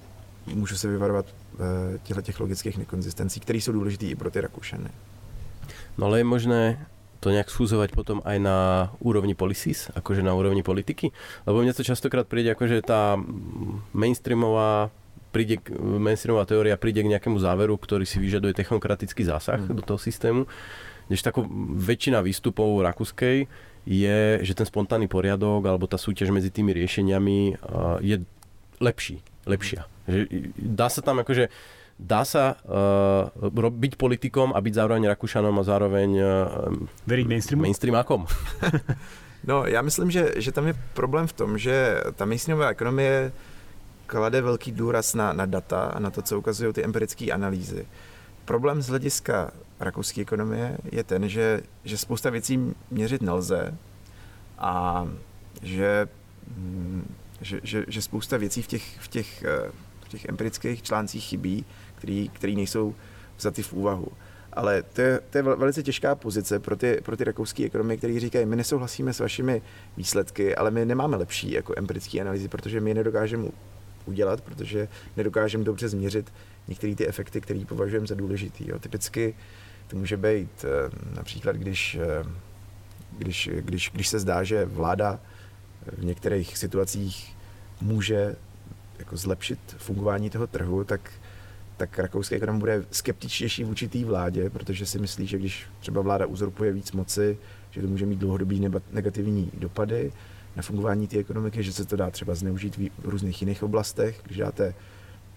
můžu 0.45 0.77
se 0.77 0.87
vyvarovat 0.87 1.25
uh, 1.25 1.59
těchto 2.03 2.21
těch 2.21 2.39
logických 2.39 2.77
nekonzistencí, 2.77 3.39
které 3.39 3.59
jsou 3.59 3.71
důležité 3.71 4.05
i 4.05 4.15
pro 4.15 4.31
ty 4.31 4.41
Rakušany. 4.41 4.89
No 5.97 6.05
ale 6.05 6.19
je 6.19 6.23
možné 6.23 6.87
to 7.23 7.31
nejak 7.33 7.49
sfúzovať 7.49 7.95
potom 7.95 8.19
aj 8.23 8.37
na 8.37 8.57
úrovni 9.01 9.33
policies, 9.33 9.89
akože 9.95 10.21
na 10.21 10.35
úrovni 10.35 10.61
politiky? 10.61 11.09
Lebo 11.47 11.61
mne 11.61 11.73
to 11.73 11.85
častokrát 11.85 12.27
príde 12.27 12.53
akože 12.53 12.81
tá 12.85 13.17
mainstreamová 13.95 14.93
príde, 15.35 15.59
mainstreamová 15.77 16.47
teória 16.47 16.79
príde 16.79 17.03
k 17.03 17.11
nejakému 17.11 17.35
záveru, 17.43 17.75
ktorý 17.75 18.07
si 18.07 18.23
vyžaduje 18.23 18.55
technokratický 18.55 19.27
zásah 19.27 19.59
mm. 19.59 19.75
do 19.75 19.83
toho 19.83 19.99
systému. 19.99 20.47
Než 21.11 21.21
takou 21.21 21.43
väčšina 21.75 22.23
výstupov 22.23 22.81
rakúskej 22.81 23.45
je, 23.85 24.19
že 24.41 24.53
ten 24.57 24.65
spontánny 24.65 25.05
poriadok 25.05 25.67
alebo 25.69 25.85
tá 25.85 25.99
súťaž 25.99 26.33
medzi 26.33 26.49
tými 26.49 26.73
riešeniami 26.73 27.61
je 28.01 28.15
lepší, 28.81 29.21
lepšia. 29.45 29.85
Že 30.09 30.19
dá 30.57 30.89
sa 30.89 31.05
tam 31.05 31.21
akože 31.21 31.53
dá 31.99 32.25
sa 32.25 32.59
uh, 32.67 33.69
byť 33.71 33.93
politikom 33.95 34.51
a 34.51 34.59
byť 34.61 34.73
zároveň 34.73 35.07
Rakušanom 35.15 35.55
a 35.59 35.63
zároveň 35.63 36.09
uh, 36.19 36.27
Veriť 37.07 37.25
mainstreamu? 37.27 37.61
mainstreamákom? 37.63 38.27
no, 39.49 39.65
já 39.65 39.81
myslím, 39.81 40.11
že, 40.11 40.33
že 40.35 40.51
tam 40.51 40.67
je 40.67 40.75
problém 40.93 41.27
v 41.27 41.33
tom, 41.33 41.57
že 41.57 42.01
ta 42.15 42.25
mainstreamová 42.25 42.69
ekonomie 42.69 43.31
klade 44.05 44.41
velký 44.41 44.71
důraz 44.71 45.13
na, 45.13 45.33
na 45.33 45.45
data 45.45 45.85
a 45.85 45.99
na 45.99 46.09
to, 46.11 46.21
co 46.21 46.39
ukazují 46.39 46.73
ty 46.73 46.83
empirické 46.83 47.31
analýzy. 47.31 47.85
Problém 48.45 48.81
z 48.81 48.87
hlediska 48.87 49.51
rakouské 49.79 50.21
ekonomie 50.21 50.77
je 50.91 51.03
ten, 51.03 51.29
že, 51.29 51.61
že 51.83 51.97
spousta 51.97 52.29
věcí 52.29 52.75
měřit 52.91 53.21
nelze 53.21 53.77
a 54.57 55.07
že, 55.61 56.07
hm, 56.57 57.15
že, 57.41 57.59
že, 57.63 57.85
že 57.87 58.01
spousta 58.01 58.37
věcí 58.37 58.61
v 58.61 58.67
těch, 58.67 58.99
v 58.99 59.07
těch, 59.07 59.43
eh, 59.43 59.71
v 60.05 60.09
těch 60.09 60.25
empirických 60.25 60.83
článcích 60.83 61.23
chybí 61.23 61.65
který, 62.05 62.29
který 62.29 62.55
nejsou 62.55 62.95
vzaty 63.37 63.63
v 63.63 63.73
úvahu. 63.73 64.07
Ale 64.53 64.83
to 64.83 65.01
je, 65.01 65.19
to 65.29 65.37
je 65.37 65.41
velice 65.41 65.83
těžká 65.83 66.15
pozice 66.15 66.59
pro 66.59 66.75
ty, 66.75 66.99
pro 67.03 67.17
ty 67.17 67.23
rakouské 67.23 67.65
ekonomy, 67.65 67.97
který 67.97 68.19
říkají, 68.19 68.45
my 68.45 68.55
nesouhlasíme 68.55 69.13
s 69.13 69.19
vašimi 69.19 69.61
výsledky, 69.97 70.55
ale 70.55 70.71
my 70.71 70.85
nemáme 70.85 71.17
lepší 71.17 71.51
jako 71.51 71.73
empirické 71.77 72.21
analýzy, 72.21 72.47
protože 72.47 72.81
my 72.81 72.89
je 72.89 72.93
nedokážeme 72.93 73.47
udělat, 74.05 74.41
protože 74.41 74.87
nedokážeme 75.17 75.63
dobře 75.63 75.89
změřit 75.89 76.33
některé 76.67 76.95
ty 76.95 77.07
efekty, 77.07 77.41
které 77.41 77.65
považujeme 77.65 78.07
za 78.07 78.15
důležitý. 78.15 78.69
Jo. 78.69 78.79
Typicky 78.79 79.35
To 79.87 79.97
může 79.97 80.17
být 80.17 80.65
například, 81.15 81.55
když, 81.55 81.97
když, 83.17 83.49
když, 83.53 83.91
když 83.93 84.07
se 84.07 84.19
zdá, 84.19 84.43
že 84.43 84.65
vláda 84.65 85.19
v 85.97 86.05
některých 86.05 86.57
situacích 86.57 87.35
může 87.81 88.35
jako 88.99 89.17
zlepšit 89.17 89.59
fungování 89.77 90.29
toho 90.29 90.47
trhu, 90.47 90.83
tak, 90.83 91.11
tak 91.77 91.99
rakouský 91.99 92.35
ekonom 92.35 92.59
bude 92.59 92.85
skeptičtější 92.91 93.63
vůči 93.63 93.87
té 93.87 94.05
vládě, 94.05 94.49
protože 94.49 94.85
si 94.85 94.99
myslí, 94.99 95.27
že 95.27 95.37
když 95.37 95.65
třeba 95.79 96.01
vláda 96.01 96.25
uzurpuje 96.25 96.71
víc 96.71 96.91
moci, 96.91 97.37
že 97.71 97.81
to 97.81 97.87
může 97.87 98.05
mít 98.05 98.19
dlouhodobý 98.19 98.69
negativní 98.91 99.51
dopady 99.53 100.11
na 100.55 100.61
fungování 100.61 101.07
té 101.07 101.17
ekonomiky, 101.17 101.63
že 101.63 101.73
se 101.73 101.85
to 101.85 101.95
dá 101.95 102.11
třeba 102.11 102.35
zneužít 102.35 102.77
v 102.77 102.89
různých 103.03 103.41
jiných 103.41 103.63
oblastech, 103.63 104.21
když 104.25 104.37
dáte, 104.37 104.73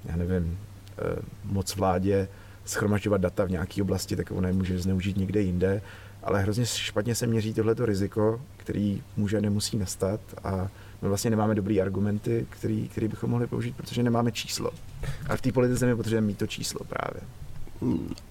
já 0.05 0.17
nevím, 0.17 0.59
eh, 0.99 1.23
moc 1.45 1.77
vládě 1.77 2.29
schromažďovat 2.65 3.21
data 3.21 3.45
v 3.45 3.51
nějaké 3.51 3.83
oblasti, 3.83 4.17
tak 4.17 4.31
ona 4.31 4.49
je 4.49 4.55
může 4.55 4.79
zneužít 4.79 5.17
někde 5.17 5.41
jinde, 5.41 5.83
ale 6.23 6.43
hrozně 6.43 6.67
špatně 6.67 7.15
se 7.15 7.27
měří 7.27 7.55
tohleto 7.55 7.87
riziko, 7.87 8.41
který 8.57 9.03
může 9.17 9.41
nemusí 9.41 9.79
nastat. 9.79 10.21
A 10.45 10.69
my 11.03 11.09
vlastně 11.09 11.31
nemáme 11.31 11.55
dobrý 11.55 11.83
argumenty, 11.83 12.47
který, 12.51 12.89
který 12.89 13.09
bychom 13.09 13.31
mohli 13.31 13.47
použít, 13.47 13.77
protože 13.77 14.03
nemáme 14.03 14.33
číslo. 14.33 14.71
A 15.29 15.37
v 15.37 15.41
té 15.41 15.53
politice 15.53 15.87
my 15.87 15.97
potřebujeme 15.97 16.27
mít 16.27 16.39
to 16.39 16.47
číslo 16.47 16.81
právě. 16.85 17.21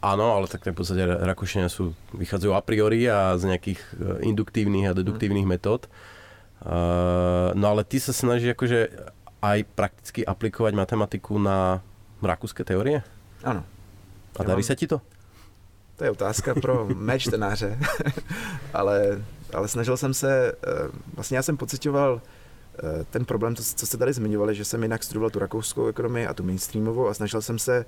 Áno, 0.04 0.36
ale 0.36 0.52
tak 0.52 0.68
v 0.68 0.76
podstate 0.76 1.08
Rakúšania 1.08 1.72
sú, 1.72 1.96
vychádzajú 2.12 2.52
a 2.52 2.60
priori 2.60 3.08
a 3.08 3.32
z 3.40 3.56
nejakých 3.56 3.80
eh, 3.80 4.28
induktívnych 4.28 4.92
a 4.92 4.98
deduktívnych 4.98 5.48
metód. 5.48 5.88
Uh, 6.58 7.54
no 7.54 7.70
ale 7.70 7.86
ty 7.86 8.02
sa 8.02 8.10
snažíš 8.10 8.58
akože 8.58 8.90
aj 9.46 9.60
prakticky 9.78 10.26
aplikovať 10.26 10.74
matematiku 10.74 11.38
na 11.38 11.86
rakúske 12.18 12.66
teórie? 12.66 13.06
Ano. 13.46 13.62
A 14.36 14.42
darí 14.42 14.66
sa 14.66 14.74
ti 14.74 14.90
to? 14.90 14.98
To 15.98 16.02
je 16.04 16.12
otázka 16.12 16.58
pro 16.58 16.90
mé 17.08 17.22
čtenáře, 17.22 17.78
ale, 18.74 19.22
ale 19.54 19.68
snažil 19.68 19.98
jsem 19.98 20.14
se, 20.14 20.52
eh, 20.52 20.90
vlastně 21.14 21.38
já 21.38 21.44
jsem 21.44 21.58
pocitoval 21.58 22.22
ten 23.10 23.26
problém, 23.26 23.56
co, 23.56 23.64
co 23.64 23.86
jste 23.86 23.98
tady 23.98 24.14
zmiňovali, 24.14 24.56
že 24.56 24.66
jsem 24.66 24.84
jinak 24.84 25.04
studoval 25.04 25.30
tu 25.30 25.40
rakouskou 25.40 25.88
ekonomii 25.88 26.28
a 26.28 26.34
tu 26.34 26.44
mainstreamovou 26.44 27.08
a 27.08 27.14
snažil 27.14 27.42
jsem 27.42 27.60
se 27.60 27.86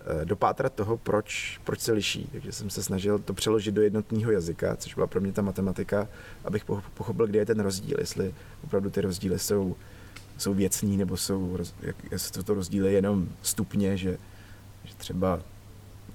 Eh, 0.00 0.24
dopátrat 0.24 0.72
toho, 0.72 0.96
proč, 0.96 1.60
proč 1.64 1.80
se 1.80 1.92
liší. 1.92 2.28
Takže 2.32 2.52
jsem 2.52 2.70
se 2.70 2.82
snažil 2.82 3.18
to 3.18 3.34
přeložit 3.34 3.74
do 3.74 3.82
jednotného 3.82 4.32
jazyka, 4.32 4.76
což 4.76 4.94
byla 4.94 5.06
pro 5.06 5.20
mě 5.20 5.32
ta 5.32 5.42
matematika, 5.42 6.08
abych 6.44 6.64
pochopil, 6.94 7.26
kde 7.26 7.38
je 7.38 7.46
ten 7.46 7.60
rozdíl, 7.60 7.96
jestli 8.00 8.34
opravdu 8.64 8.90
ty 8.90 9.00
rozdíly 9.00 9.38
jsou, 9.38 9.76
jsou 10.38 10.54
věcní, 10.54 10.96
nebo 10.96 11.16
jsou, 11.16 11.58
jak, 11.80 11.96
jestli 12.10 12.44
to 12.44 12.54
rozdíly 12.54 12.94
jenom 12.94 13.28
stupně, 13.42 13.96
že, 13.96 14.18
že 14.84 14.94
třeba 14.94 15.40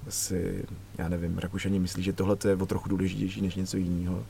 si, 0.08 0.64
já 0.98 1.08
nevím, 1.08 1.38
Rakušani 1.38 1.78
myslí, 1.78 2.02
že 2.02 2.12
tohle 2.12 2.36
je 2.48 2.56
o 2.56 2.66
trochu 2.66 2.88
důležitější 2.88 3.42
než 3.42 3.54
něco 3.54 3.76
jiného. 3.76 4.26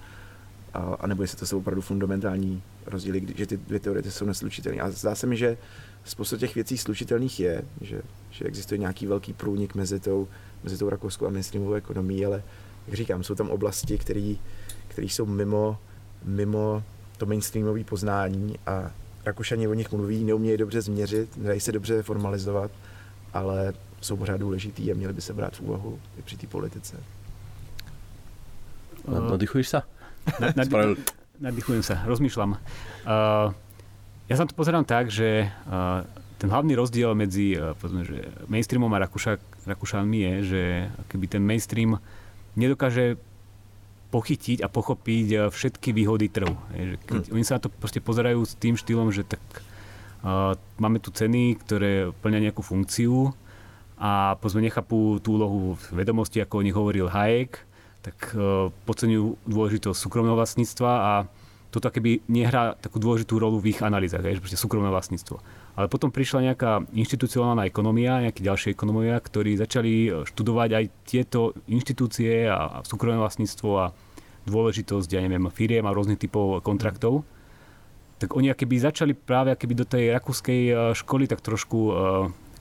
A, 0.75 0.79
a 0.79 1.07
nebo 1.07 1.23
jestli 1.23 1.39
to 1.39 1.47
jsou 1.47 1.59
opravdu 1.59 1.81
fundamentální 1.81 2.63
rozdíly, 2.87 3.27
že 3.37 3.47
ty 3.47 3.57
dvě 3.57 3.81
teorie 3.81 4.11
jsou 4.11 4.25
neslučitelné. 4.25 4.81
A 4.81 4.91
zdá 4.91 5.15
se 5.15 5.27
mi, 5.27 5.37
že 5.37 5.57
spousta 6.05 6.37
těch 6.37 6.55
věcí 6.55 6.79
slučitelných 6.79 7.41
je, 7.41 7.63
že, 7.81 8.03
že 8.31 8.45
existuje 8.45 8.79
nějaký 8.79 9.07
velký 9.07 9.33
průnik 9.33 9.75
mezi 9.75 10.01
tou, 10.01 10.29
mezi 10.65 10.79
tou 10.79 10.89
rakouskou 10.89 11.27
a 11.27 11.31
mainstreamovou 11.31 11.75
ekonomií, 11.75 12.27
ale 12.27 12.43
jak 12.87 12.97
říkám, 12.97 13.25
jsou 13.25 13.35
tam 13.35 13.51
oblasti, 13.51 13.99
které 13.99 15.07
jsou 15.07 15.27
mimo, 15.27 15.79
mimo 16.25 16.83
to 17.19 17.27
mainstreamové 17.27 17.85
poznání 17.85 18.55
a 18.67 18.91
Rakušani 19.27 19.69
o 19.69 19.75
nich 19.75 19.93
mluví, 19.93 20.25
neumějí 20.25 20.57
dobře 20.57 20.83
změřit, 20.83 21.37
nedají 21.37 21.61
se 21.61 21.73
dobře 21.73 22.03
formalizovat, 22.03 22.71
ale 23.33 23.75
jsou 24.01 24.17
pořád 24.17 24.37
důležitý 24.37 24.93
a 24.93 24.95
měli 24.95 25.13
by 25.13 25.21
se 25.21 25.35
brát 25.35 25.57
v 25.57 25.61
úvahu 25.61 25.99
i 26.19 26.23
při 26.23 26.37
té 26.37 26.47
politice. 26.47 26.97
Nadýchuješ 29.31 29.69
se? 29.69 29.83
Nadýchujem 31.45 31.83
se, 31.83 31.99
rozmýšľam. 32.07 32.55
Uh, 32.55 33.51
ja 34.31 34.35
sa 34.39 34.47
to 34.47 34.55
pozerám 34.57 34.87
tak, 34.87 35.13
že 35.13 35.51
ten 36.41 36.49
hlavný 36.49 36.79
rozdiel 36.79 37.13
medzi 37.13 37.59
povedzme, 37.59 38.07
že 38.07 38.25
mainstreamom 38.49 38.89
a 38.95 39.03
Rakúša, 39.05 39.37
Rakúšanmi 39.69 40.19
je, 40.21 40.35
že 40.45 40.63
keby 41.13 41.27
ten 41.29 41.43
mainstream 41.45 42.01
nedokáže 42.57 43.21
pochytiť 44.15 44.63
a 44.63 44.71
pochopiť 44.71 45.51
všetky 45.51 45.91
výhody 45.91 46.31
trhu. 46.31 46.55
Že 46.71 46.97
keď 47.03 47.15
hmm. 47.27 47.35
Oni 47.35 47.45
sa 47.45 47.59
na 47.59 47.67
to 47.67 47.69
proste 47.69 47.99
pozerajú 47.99 48.47
s 48.47 48.55
tým 48.55 48.79
štýlom, 48.79 49.11
že 49.11 49.27
tak 49.27 49.43
uh, 50.23 50.55
máme 50.79 51.03
tu 51.03 51.11
ceny, 51.11 51.59
ktoré 51.59 52.15
plňa 52.23 52.49
nejakú 52.49 52.63
funkciu 52.63 53.35
a 53.99 54.39
povedzme 54.39 54.63
nechápu 54.63 55.19
tú 55.19 55.35
úlohu 55.35 55.75
vedomosti, 55.91 56.39
ako 56.39 56.63
o 56.63 56.65
nich 56.65 56.77
hovoril 56.79 57.11
Hayek, 57.11 57.59
tak 58.05 58.37
uh, 58.37 58.69
podceňujú 58.85 59.49
dôležitosť 59.49 59.97
súkromného 59.97 60.37
vlastníctva 60.37 60.91
a 60.93 61.13
toto 61.75 61.91
keby 61.91 62.23
nehrá 62.31 62.79
takú 62.79 63.03
dôležitú 63.03 63.35
rolu 63.43 63.59
v 63.59 63.75
ich 63.75 63.83
analýzach, 63.83 64.23
je, 64.23 64.39
proste 64.39 64.55
súkromné 64.55 64.95
vlastníctvo. 64.95 65.43
Ale 65.75 65.91
potom 65.91 66.15
prišla 66.15 66.55
nejaká 66.55 66.87
inštitucionálna 66.95 67.67
ekonomia, 67.67 68.23
nejakí 68.23 68.47
ďalší 68.47 68.79
ekonomovia, 68.79 69.19
ktorí 69.19 69.59
začali 69.59 69.93
e, 70.07 70.09
študovať 70.23 70.71
aj 70.71 70.85
tieto 71.03 71.51
inštitúcie 71.67 72.47
a, 72.47 72.79
a 72.79 72.87
súkromné 72.87 73.19
vlastníctvo 73.19 73.69
a 73.75 73.91
dôležitosť, 74.47 75.09
ja 75.11 75.21
neviem, 75.27 75.51
firiem 75.51 75.83
a 75.83 75.91
rôznych 75.91 76.23
typov 76.23 76.63
kontraktov. 76.63 77.27
Tak 78.23 78.39
oni 78.39 78.55
keby 78.55 78.79
začali 78.79 79.13
práve 79.19 79.59
keby 79.59 79.75
do 79.75 79.83
tej 79.83 80.15
rakúskej 80.15 80.61
e, 80.71 80.73
školy 80.95 81.27
tak 81.27 81.43
trošku 81.43 81.91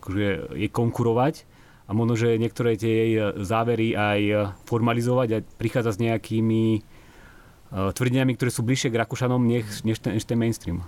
akože 0.02 0.58
jej 0.58 0.70
konkurovať 0.74 1.53
a 1.84 1.92
možno, 1.94 2.16
že 2.16 2.40
niektoré 2.40 2.80
tie 2.80 2.92
jej 2.92 3.14
závery 3.44 3.92
aj 3.98 4.56
formalizovať 4.66 5.30
a 5.36 5.44
prichádzať 5.60 5.94
s 5.94 6.04
nejakými 6.04 6.64
Eh, 7.74 7.94
tvrdeniami, 7.94 8.36
které 8.36 8.52
jsou 8.52 8.64
blíže 8.64 8.90
k 8.90 8.96
Rakušanům 8.96 9.48
než, 9.48 9.84
než, 9.84 10.00
ten, 10.00 10.14
než 10.14 10.26
ten 10.26 10.40
mainstream. 10.40 10.84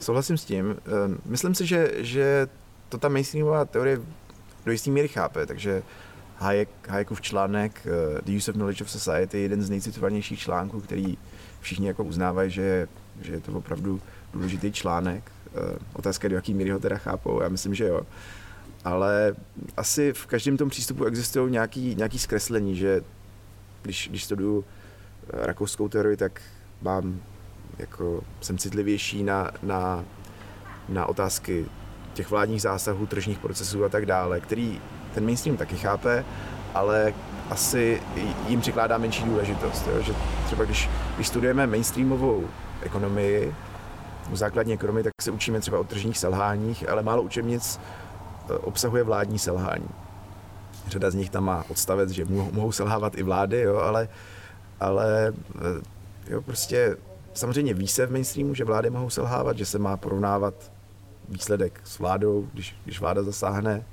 Souhlasím 0.00 0.38
s 0.38 0.44
tím. 0.44 0.76
Eh, 0.78 1.18
myslím 1.24 1.54
si, 1.54 1.66
že, 1.66 1.92
že 1.96 2.48
to 2.88 2.98
ta 2.98 3.08
mainstreamová 3.08 3.64
teorie 3.64 4.00
do 4.64 4.72
jisté 4.72 4.90
míry 4.90 5.08
chápe, 5.08 5.46
takže 5.46 5.82
Hayek, 6.36 6.68
Hayekův 6.88 7.20
článek 7.20 7.86
The 8.24 8.32
Use 8.36 8.50
of 8.50 8.54
Knowledge 8.54 8.84
of 8.84 8.90
Society 8.90 9.36
je 9.36 9.42
jeden 9.42 9.62
z 9.62 9.70
nejcitovanějších 9.70 10.40
článků, 10.40 10.80
který 10.80 11.18
všichni 11.60 11.86
jako 11.86 12.04
uznávají, 12.04 12.50
že 12.50 12.62
je, 12.62 12.88
že 13.20 13.32
je 13.32 13.40
to 13.40 13.52
opravdu 13.52 14.00
důležitý 14.32 14.72
článek. 14.72 15.32
Uh, 15.48 15.78
otázka 15.92 16.28
do 16.28 16.34
jaký 16.34 16.54
míry 16.54 16.70
ho 16.70 16.78
teda 16.78 16.96
chápou, 16.96 17.40
já 17.40 17.48
myslím, 17.48 17.74
že 17.74 17.84
jo. 17.84 18.00
Ale 18.84 19.34
asi 19.76 20.12
v 20.12 20.26
každém 20.26 20.56
tom 20.56 20.68
přístupu 20.68 21.04
existují 21.04 21.52
nějaký, 21.52 21.94
nějaký 21.94 22.18
zkreslení, 22.18 22.76
že 22.76 23.00
když, 23.82 24.08
když 24.08 24.24
studuju 24.24 24.64
rakouskou 25.32 25.88
teorii, 25.88 26.16
tak 26.16 26.42
mám 26.82 27.20
jako, 27.78 28.24
jsem 28.40 28.58
citlivější 28.58 29.22
na, 29.22 29.50
na, 29.62 30.04
na 30.88 31.06
otázky 31.06 31.66
těch 32.14 32.30
vládních 32.30 32.62
zásahů, 32.62 33.06
tržních 33.06 33.38
procesů 33.38 33.84
a 33.84 33.88
tak 33.88 34.06
dále, 34.06 34.40
který 34.40 34.80
ten 35.14 35.24
mainstream 35.24 35.56
taky 35.56 35.76
chápe, 35.76 36.24
ale 36.74 37.14
asi 37.50 38.02
jim 38.48 38.60
přikládá 38.60 38.98
menší 38.98 39.24
důležitost. 39.24 39.86
Jo? 39.86 40.02
Že 40.02 40.14
třeba 40.46 40.64
když, 40.64 40.90
když 41.14 41.28
studujeme 41.28 41.66
mainstreamovou 41.66 42.48
ekonomii, 42.82 43.54
základní 44.32 44.72
ekonomii, 44.72 45.04
tak 45.04 45.12
se 45.22 45.30
učíme 45.30 45.60
třeba 45.60 45.78
o 45.78 45.84
tržních 45.84 46.18
selháních, 46.18 46.88
ale 46.88 47.02
málo 47.02 47.22
učebnic 47.22 47.80
obsahuje 48.50 49.02
vládní 49.02 49.38
selhání. 49.38 49.88
Řada 50.88 51.10
z 51.10 51.14
nich 51.14 51.30
tam 51.30 51.44
má 51.44 51.64
odstavec, 51.68 52.10
že 52.10 52.24
mohou 52.24 52.72
selhávat 52.72 53.18
i 53.18 53.22
vlády, 53.22 53.60
jo, 53.60 53.76
ale 53.76 54.08
ale 54.80 55.32
eh, 55.56 56.32
jo, 56.32 56.42
prostě 56.42 56.96
samozřejmě 57.34 57.74
ví 57.74 57.88
se 57.88 58.06
v 58.06 58.12
mainstreamu, 58.12 58.54
že 58.54 58.64
vlády 58.64 58.90
mohou 58.90 59.10
selhávat, 59.10 59.58
že 59.58 59.66
se 59.66 59.78
má 59.78 59.96
porovnávat 59.96 60.72
výsledek 61.28 61.80
s 61.84 61.98
vládou, 61.98 62.48
když, 62.52 62.76
když 62.84 63.00
vláda 63.00 63.22
zasáhne. 63.22 63.84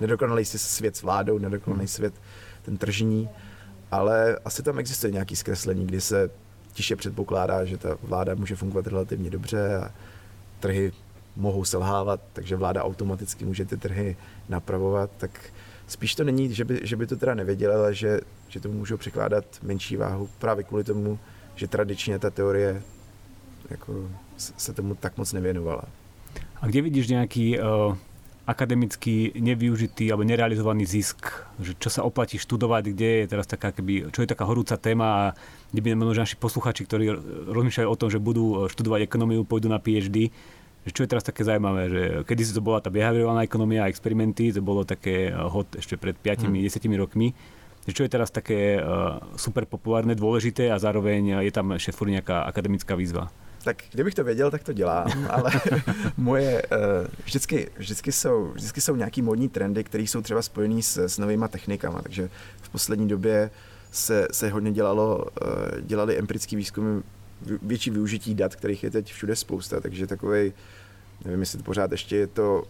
Nedokonalý 0.00 0.44
si 0.44 0.58
svět 0.58 0.96
s 0.96 1.02
vládou, 1.02 1.38
nedokonalý 1.38 1.88
svět 1.88 2.14
ten 2.62 2.76
tržní, 2.76 3.28
ale 3.90 4.38
asi 4.44 4.62
tam 4.62 4.78
existuje 4.78 5.12
nějaký 5.12 5.36
zkreslení, 5.36 5.86
kdy 5.86 6.00
se 6.00 6.30
tiše 6.72 6.96
předpokládá, 6.96 7.64
že 7.64 7.78
ta 7.78 7.96
vláda 8.02 8.34
může 8.34 8.56
fungovat 8.56 8.86
relativně 8.86 9.30
dobře 9.30 9.76
a 9.76 9.90
trhy 10.60 10.92
mohou 11.38 11.64
selhávat, 11.64 12.20
takže 12.32 12.56
vláda 12.56 12.84
automaticky 12.84 13.44
může 13.44 13.64
ty 13.64 13.76
trhy 13.76 14.16
napravovat, 14.48 15.10
tak 15.18 15.30
spíš 15.86 16.14
to 16.14 16.24
není, 16.24 16.54
že 16.54 16.64
by, 16.64 16.80
že 16.82 16.96
by 16.96 17.06
to 17.06 17.16
teda 17.16 17.34
nevěděl, 17.34 17.72
ale 17.72 17.94
že 17.94 18.20
že 18.48 18.60
to 18.60 18.68
můžou 18.68 18.96
překládat 18.96 19.44
menší 19.62 19.96
váhu 19.96 20.28
právě 20.38 20.64
kvůli 20.64 20.84
tomu, 20.84 21.18
že 21.54 21.68
tradičně 21.68 22.18
ta 22.18 22.30
teorie 22.30 22.82
jako 23.70 24.10
se 24.36 24.72
tomu 24.72 24.94
tak 24.94 25.16
moc 25.16 25.32
nevěnovala. 25.32 25.82
A 26.60 26.66
kde 26.66 26.82
vidíš 26.82 27.08
nějaký 27.08 27.58
uh, 27.58 27.96
akademický 28.46 29.32
nevyužitý 29.36 30.08
alebo 30.08 30.24
nerealizovaný 30.24 30.88
zisk? 30.88 31.20
Že 31.60 31.72
čo 31.76 31.90
sa 31.92 32.02
oplatí 32.02 32.40
študovať, 32.40 32.96
kde 32.96 33.08
je 33.22 33.26
teraz 33.28 33.46
taká, 33.46 33.76
keby, 33.76 34.08
čo 34.08 34.24
je 34.24 34.30
taká 34.32 34.48
horúca 34.48 34.80
téma 34.80 35.06
a 35.06 35.22
kde 35.70 35.80
by 35.84 35.88
naši 35.94 36.40
posluchači, 36.40 36.88
ktorí 36.88 37.12
rozmýšľajú 37.52 37.88
o 37.92 37.98
tom, 38.00 38.08
že 38.08 38.16
budú 38.16 38.44
e, 38.64 38.72
študovať 38.72 39.04
ekonomiu, 39.04 39.44
pôjdu 39.44 39.68
na 39.68 39.76
PhD, 39.76 40.32
že 40.88 40.96
čo 40.96 41.04
je 41.04 41.12
teraz 41.12 41.20
také 41.20 41.44
zaujímavé, 41.44 41.82
že 41.92 42.02
kedy 42.24 42.42
si 42.48 42.56
to 42.56 42.64
bola 42.64 42.80
tá 42.80 42.88
behaviorálna 42.88 43.44
ekonomia 43.44 43.84
a 43.84 43.92
experimenty, 43.92 44.48
to 44.48 44.64
bolo 44.64 44.88
také 44.88 45.28
hot 45.28 45.76
ešte 45.76 46.00
pred 46.00 46.16
5-10 46.16 46.48
hmm. 46.88 46.96
rokmi 46.96 47.28
čo 47.92 48.04
je 48.04 48.12
teraz 48.12 48.28
také 48.28 48.80
uh, 48.80 49.16
super 49.36 49.64
populárne, 49.64 50.12
dôležité 50.12 50.68
a 50.68 50.76
zároveň 50.76 51.40
je 51.44 51.52
tam 51.52 51.72
ešte 51.72 51.96
furt 51.96 52.12
nejaká 52.12 52.44
akademická 52.44 52.92
výzva? 52.92 53.32
Tak 53.64 53.90
kdybych 53.92 54.14
to 54.14 54.24
věděl, 54.24 54.50
tak 54.50 54.62
to 54.62 54.72
dělám, 54.72 55.08
ale 55.30 55.50
moje, 56.16 56.62
uh, 56.62 57.06
vždycky, 57.24 57.70
vždycky, 57.76 58.12
jsou, 58.12 58.52
vždycky 58.54 58.80
jsou 58.80 58.96
nějaký 58.96 59.22
modní 59.22 59.48
trendy, 59.48 59.84
které 59.84 60.04
jsou 60.04 60.20
třeba 60.20 60.42
spojený 60.42 60.82
s, 60.82 60.96
s 60.96 61.18
novýma 61.18 61.48
technikama, 61.48 62.02
takže 62.02 62.30
v 62.60 62.68
poslední 62.68 63.08
době 63.08 63.50
se, 63.90 64.28
se 64.32 64.50
hodně 64.50 64.72
dělalo, 64.72 65.24
dělali 65.80 66.18
empirický 66.18 66.56
výzkumy, 66.56 67.02
větší 67.62 67.90
využití 67.90 68.34
dat, 68.34 68.56
kterých 68.56 68.84
je 68.84 68.90
teď 68.90 69.12
všude 69.12 69.36
spousta, 69.36 69.80
takže 69.80 70.06
takový, 70.06 70.52
nevím, 71.24 71.40
jestli 71.40 71.62
pořád 71.62 71.92
ještě 71.92 72.16
je 72.16 72.26
to 72.26 72.64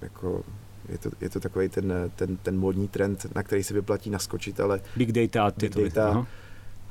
jako 0.00 0.44
je 0.88 0.98
to, 0.98 1.10
je 1.20 1.30
to 1.30 1.40
takový 1.40 1.68
ten, 1.68 2.10
ten, 2.16 2.36
ten 2.36 2.58
modní 2.58 2.88
trend, 2.88 3.26
na 3.34 3.42
který 3.42 3.62
se 3.62 3.74
vyplatí 3.74 4.10
naskočit, 4.10 4.60
ale... 4.60 4.80
Big 4.96 5.12
data 5.12 5.46
a 5.46 5.50
tyto 5.50 5.80
big 5.80 5.94
data, 5.94 6.26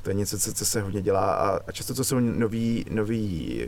to 0.02 0.10
je 0.10 0.14
něco, 0.14 0.38
co, 0.38 0.52
co 0.52 0.66
se 0.66 0.80
hodně 0.80 1.02
dělá 1.02 1.34
a, 1.34 1.58
a 1.66 1.72
často 1.72 1.94
to 1.94 2.04
jsou 2.04 2.20
nový, 2.20 2.84
nový 2.90 3.66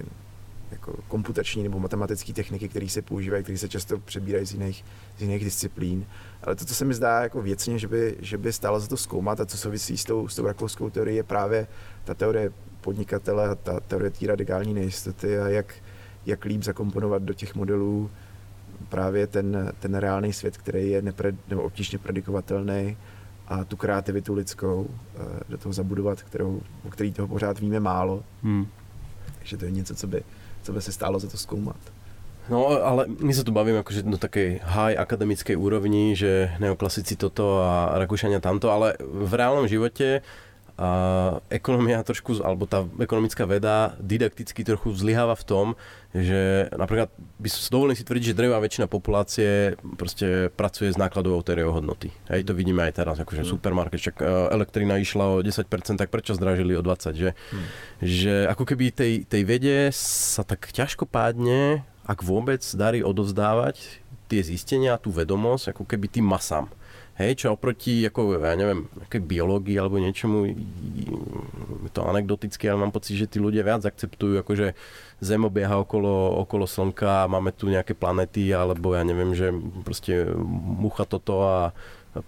jako 0.70 0.94
komputační 1.08 1.62
nebo 1.62 1.80
matematické 1.80 2.32
techniky, 2.32 2.68
které 2.68 2.88
se 2.88 3.02
používají, 3.02 3.42
které 3.42 3.58
se 3.58 3.68
často 3.68 3.98
přebírají 3.98 4.46
z 4.46 4.52
jiných, 4.52 4.84
z 5.18 5.22
jiných 5.22 5.44
disciplín. 5.44 6.06
Ale 6.42 6.56
to, 6.56 6.64
co 6.64 6.74
se 6.74 6.84
mi 6.84 6.94
zdá 6.94 7.22
jako 7.22 7.42
věcně, 7.42 7.78
že 7.78 7.88
by, 7.88 8.16
že 8.20 8.38
by 8.38 8.52
stálo 8.52 8.80
za 8.80 8.86
to 8.86 8.96
zkoumat 8.96 9.40
a 9.40 9.46
co 9.46 9.56
souvisí 9.56 9.96
s 9.96 10.04
tou, 10.04 10.28
s 10.28 10.34
tou 10.34 10.46
rakouskou 10.46 10.90
teorií, 10.90 11.16
je 11.16 11.22
právě 11.22 11.66
ta 12.04 12.14
teorie 12.14 12.52
podnikatele 12.80 13.48
a 13.48 13.54
ta 13.54 13.80
teorie 13.80 14.10
té 14.10 14.26
radikální 14.26 14.74
nejistoty 14.74 15.38
a 15.38 15.48
jak, 15.48 15.74
jak 16.26 16.44
líp 16.44 16.62
zakomponovat 16.62 17.22
do 17.22 17.34
těch 17.34 17.54
modelů 17.54 18.10
právě 18.88 19.26
ten, 19.26 19.72
ten 19.80 19.94
reálný 19.94 20.32
svět, 20.32 20.56
který 20.56 20.90
je 20.90 21.02
nepred, 21.02 21.34
nebo 21.48 21.62
obtížně 21.62 21.98
predikovatelný 21.98 22.96
a 23.48 23.64
tu 23.64 23.76
kreativitu 23.76 24.34
lidskou 24.34 24.86
eh, 24.86 25.40
do 25.48 25.58
toho 25.58 25.72
zabudovat, 25.72 26.22
kterou, 26.22 26.60
o 26.86 26.90
který 26.90 27.12
toho 27.12 27.28
pořád 27.28 27.58
víme 27.58 27.80
málo. 27.80 28.22
Hmm. 28.42 28.66
Takže 29.38 29.56
to 29.56 29.64
je 29.64 29.70
něco, 29.70 29.94
co 29.94 30.06
by, 30.06 30.22
co 30.62 30.72
by 30.72 30.82
se 30.82 30.92
stálo 30.92 31.18
za 31.18 31.28
to 31.28 31.36
zkoumat. 31.36 31.76
No, 32.50 32.66
ale 32.66 33.06
my 33.06 33.30
sa 33.30 33.46
tu 33.46 33.54
bavíme 33.54 33.78
akože 33.78 34.02
do 34.02 34.18
takej 34.18 34.58
high 34.64 34.98
akademickej 34.98 35.54
úrovni, 35.54 36.18
že 36.18 36.50
neoklasici 36.58 37.14
toto 37.14 37.62
a 37.62 37.94
Rakúšania 37.94 38.42
tamto, 38.42 38.74
ale 38.74 38.98
v 38.98 39.30
reálnom 39.30 39.70
živote 39.70 40.26
a 40.80 40.90
ekonomia 41.52 42.00
trošku, 42.00 42.40
alebo 42.40 42.64
tá 42.64 42.88
ekonomická 42.96 43.44
veda 43.44 43.92
didakticky 44.00 44.64
trochu 44.64 44.96
zlyháva 44.96 45.36
v 45.36 45.44
tom, 45.44 45.66
že 46.16 46.72
napríklad 46.72 47.12
by 47.36 47.48
som 47.52 47.68
dovolím 47.68 47.92
si 47.92 48.00
tvrdiť, 48.00 48.32
že 48.32 48.38
drevá 48.40 48.56
väčšina 48.64 48.88
populácie 48.88 49.76
proste 50.00 50.48
pracuje 50.56 50.88
s 50.88 50.96
nákladovou 50.96 51.44
teóriou 51.44 51.76
hodnoty. 51.76 52.08
Hej, 52.32 52.48
to 52.48 52.56
vidíme 52.56 52.80
aj 52.80 52.96
teraz, 52.96 53.20
akože 53.20 53.44
mm. 53.44 53.50
supermarket, 53.52 54.00
čak 54.00 54.24
e, 54.24 54.26
elektrina 54.56 54.96
išla 54.96 55.36
o 55.36 55.44
10%, 55.44 55.68
tak 56.00 56.08
prečo 56.08 56.32
zdražili 56.32 56.72
o 56.72 56.80
20%, 56.80 57.12
že, 57.12 57.36
mm. 57.36 57.66
že 58.00 58.34
ako 58.48 58.64
keby 58.64 58.88
tej, 58.88 59.12
tej 59.28 59.42
vede 59.44 59.92
sa 59.92 60.48
tak 60.48 60.72
ťažko 60.72 61.04
pádne, 61.04 61.84
ak 62.08 62.24
vôbec 62.24 62.64
darí 62.72 63.04
odovzdávať 63.04 64.00
tie 64.32 64.40
zistenia, 64.40 64.96
tú 64.96 65.12
vedomosť, 65.12 65.76
ako 65.76 65.84
keby 65.84 66.08
tým 66.08 66.24
masám. 66.24 66.72
Hej, 67.20 67.44
čo 67.44 67.52
oproti, 67.52 68.00
ako, 68.08 68.40
ja 68.40 68.56
neviem, 68.56 68.88
biológii 69.12 69.76
alebo 69.76 70.00
niečomu, 70.00 70.48
je 71.84 71.90
to 71.92 72.08
anekdotické, 72.08 72.72
ale 72.72 72.80
mám 72.80 72.96
pocit, 72.96 73.20
že 73.20 73.28
tí 73.28 73.36
ľudia 73.36 73.60
viac 73.60 73.84
akceptujú, 73.84 74.40
akože 74.40 74.72
Zem 75.20 75.44
obieha 75.44 75.76
okolo, 75.76 76.40
okolo 76.48 76.64
Slnka, 76.64 77.28
máme 77.28 77.52
tu 77.52 77.68
nejaké 77.68 77.92
planety, 77.92 78.56
alebo 78.56 78.96
ja 78.96 79.04
neviem, 79.04 79.36
že 79.36 79.52
proste 79.84 80.32
mucha 80.80 81.04
toto 81.04 81.44
a 81.44 81.76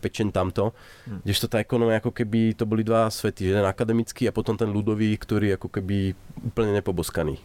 pečen 0.05 0.29
tamto. 0.29 0.77
Hmm. 1.09 1.25
Kdežto 1.25 1.49
tá 1.49 1.59
ekonomia, 1.59 1.99
ako 1.99 2.13
keby 2.13 2.53
to 2.53 2.69
boli 2.69 2.85
dva 2.85 3.09
svety, 3.09 3.49
jeden 3.49 3.65
akademický 3.65 4.29
a 4.29 4.37
potom 4.37 4.55
ten 4.55 4.69
ľudový, 4.69 5.17
ktorý 5.17 5.57
ako 5.57 5.73
keby 5.73 6.13
úplne 6.53 6.77
nepoboskaný. 6.77 7.41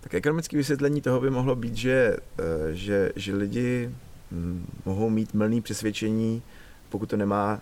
Tak 0.00 0.14
ekonomické 0.14 0.56
vysvětlení 0.56 1.00
toho 1.00 1.20
by 1.20 1.30
mohlo 1.30 1.56
být, 1.56 1.76
že, 1.76 2.16
eh, 2.16 2.72
že, 2.72 3.12
že 3.16 3.36
lidi 3.36 3.90
hm, 4.32 4.66
mohou 4.84 5.10
mít 5.10 5.34
mlný 5.34 5.60
přesvědčení, 5.60 6.42
pokud 6.88 7.10
to 7.10 7.16
nemá 7.16 7.60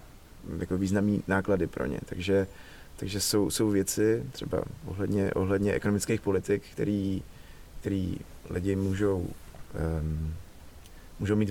jako 0.59 0.79
významný 0.79 1.23
náklady 1.29 1.67
pro 1.67 1.87
ně. 1.87 1.99
Takže, 2.07 2.47
takže 2.97 3.21
jsou, 3.21 3.51
jsou 3.51 3.71
věci 3.71 4.23
třeba 4.33 4.63
ohledně, 4.87 5.33
ohledně 5.35 5.73
ekonomických 5.73 6.21
politik, 6.21 6.63
který, 6.73 7.23
který 7.81 8.17
lidi 8.51 8.77
můžou, 8.77 9.27
um, 10.01 10.35
můžou 11.21 11.37
mít 11.37 11.51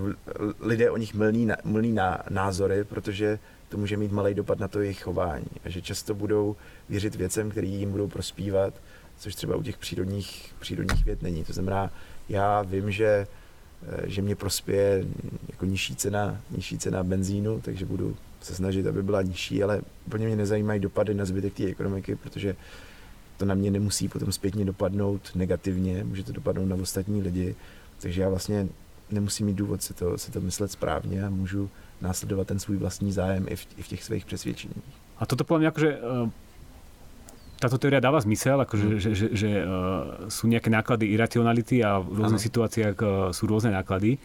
lidé 0.60 0.92
o 0.92 0.98
nich 0.98 1.14
mlný, 1.14 1.48
mlný 1.64 1.96
názory, 2.30 2.84
protože 2.84 3.40
to 3.70 3.78
může 3.78 3.98
mít 3.98 4.12
malý 4.12 4.34
dopad 4.34 4.60
na 4.60 4.68
to 4.68 4.82
jejich 4.82 5.04
chování. 5.04 5.46
A 5.66 5.70
že 5.70 5.82
často 5.82 6.14
budou 6.14 6.56
věřit 6.90 7.16
věcem, 7.16 7.52
které 7.52 7.68
jim 7.68 7.92
budou 7.92 8.08
prospívat, 8.08 8.74
což 9.18 9.36
třeba 9.36 9.56
u 9.56 9.64
těch 9.64 9.78
přírodních, 9.78 10.56
přírodních 10.60 11.06
věd 11.06 11.22
není. 11.22 11.44
To 11.44 11.54
znamená, 11.54 11.92
já 12.30 12.62
vím, 12.62 12.92
že 12.92 13.28
že 14.04 14.22
mě 14.22 14.36
prospěje 14.36 15.06
jako 15.52 15.66
nižší 15.66 15.96
cena, 15.96 16.42
nižší 16.52 16.78
cena 16.78 17.04
benzínu, 17.04 17.62
takže 17.62 17.86
budu 17.86 18.16
se 18.42 18.56
snažit, 18.56 18.88
aby 18.88 19.04
byla 19.04 19.22
nižší, 19.22 19.64
ale 19.64 19.82
úplně 20.08 20.28
mě 20.28 20.36
nezajímají 20.36 20.80
dopady 20.80 21.14
na 21.14 21.26
zbytek 21.26 21.54
té 21.54 21.66
ekonomiky, 21.66 22.16
protože 22.16 22.56
to 23.38 23.46
na 23.46 23.56
mě 23.56 23.72
nemusí 23.72 24.10
potom 24.10 24.32
zpětně 24.32 24.66
dopadnout 24.66 25.32
negativně, 25.36 26.04
může 26.04 26.24
to 26.24 26.32
dopadnout 26.32 26.66
na 26.66 26.76
ostatní 26.76 27.22
lidi, 27.22 27.56
takže 28.02 28.22
já 28.22 28.30
vlastně 28.30 28.68
nemusím 29.12 29.46
mít 29.46 29.58
důvod 29.58 29.84
si 29.84 29.94
to, 29.94 30.18
si 30.18 30.32
to 30.32 30.42
myslet 30.42 30.72
správně 30.72 31.26
a 31.26 31.30
můžu 31.30 31.70
následovat 32.02 32.48
ten 32.48 32.60
svůj 32.60 32.78
vlastní 32.78 33.12
zájem 33.12 33.46
i 33.50 33.56
v, 33.56 33.68
i 33.78 33.82
v 33.82 33.88
těch 33.88 34.04
svých 34.04 34.26
přesvědčeních. 34.26 34.94
A 35.18 35.26
toto 35.26 35.46
podľa 35.46 35.60
mňa 35.62 35.70
akože 35.70 35.92
uh 36.02 36.30
táto 37.62 37.78
teória 37.78 38.02
dáva 38.02 38.18
zmysel, 38.18 38.58
akože, 38.66 38.86
mm. 38.90 38.98
že, 38.98 39.10
že, 39.14 39.28
že 39.38 39.50
uh, 39.62 40.26
sú 40.34 40.50
nejaké 40.50 40.74
náklady 40.74 41.14
iracionality 41.14 41.86
a 41.86 42.02
v 42.02 42.26
rôznych 42.26 42.42
ano. 42.42 42.48
situáciách 42.50 42.98
uh, 42.98 43.08
sú 43.30 43.46
rôzne 43.46 43.70
náklady. 43.70 44.18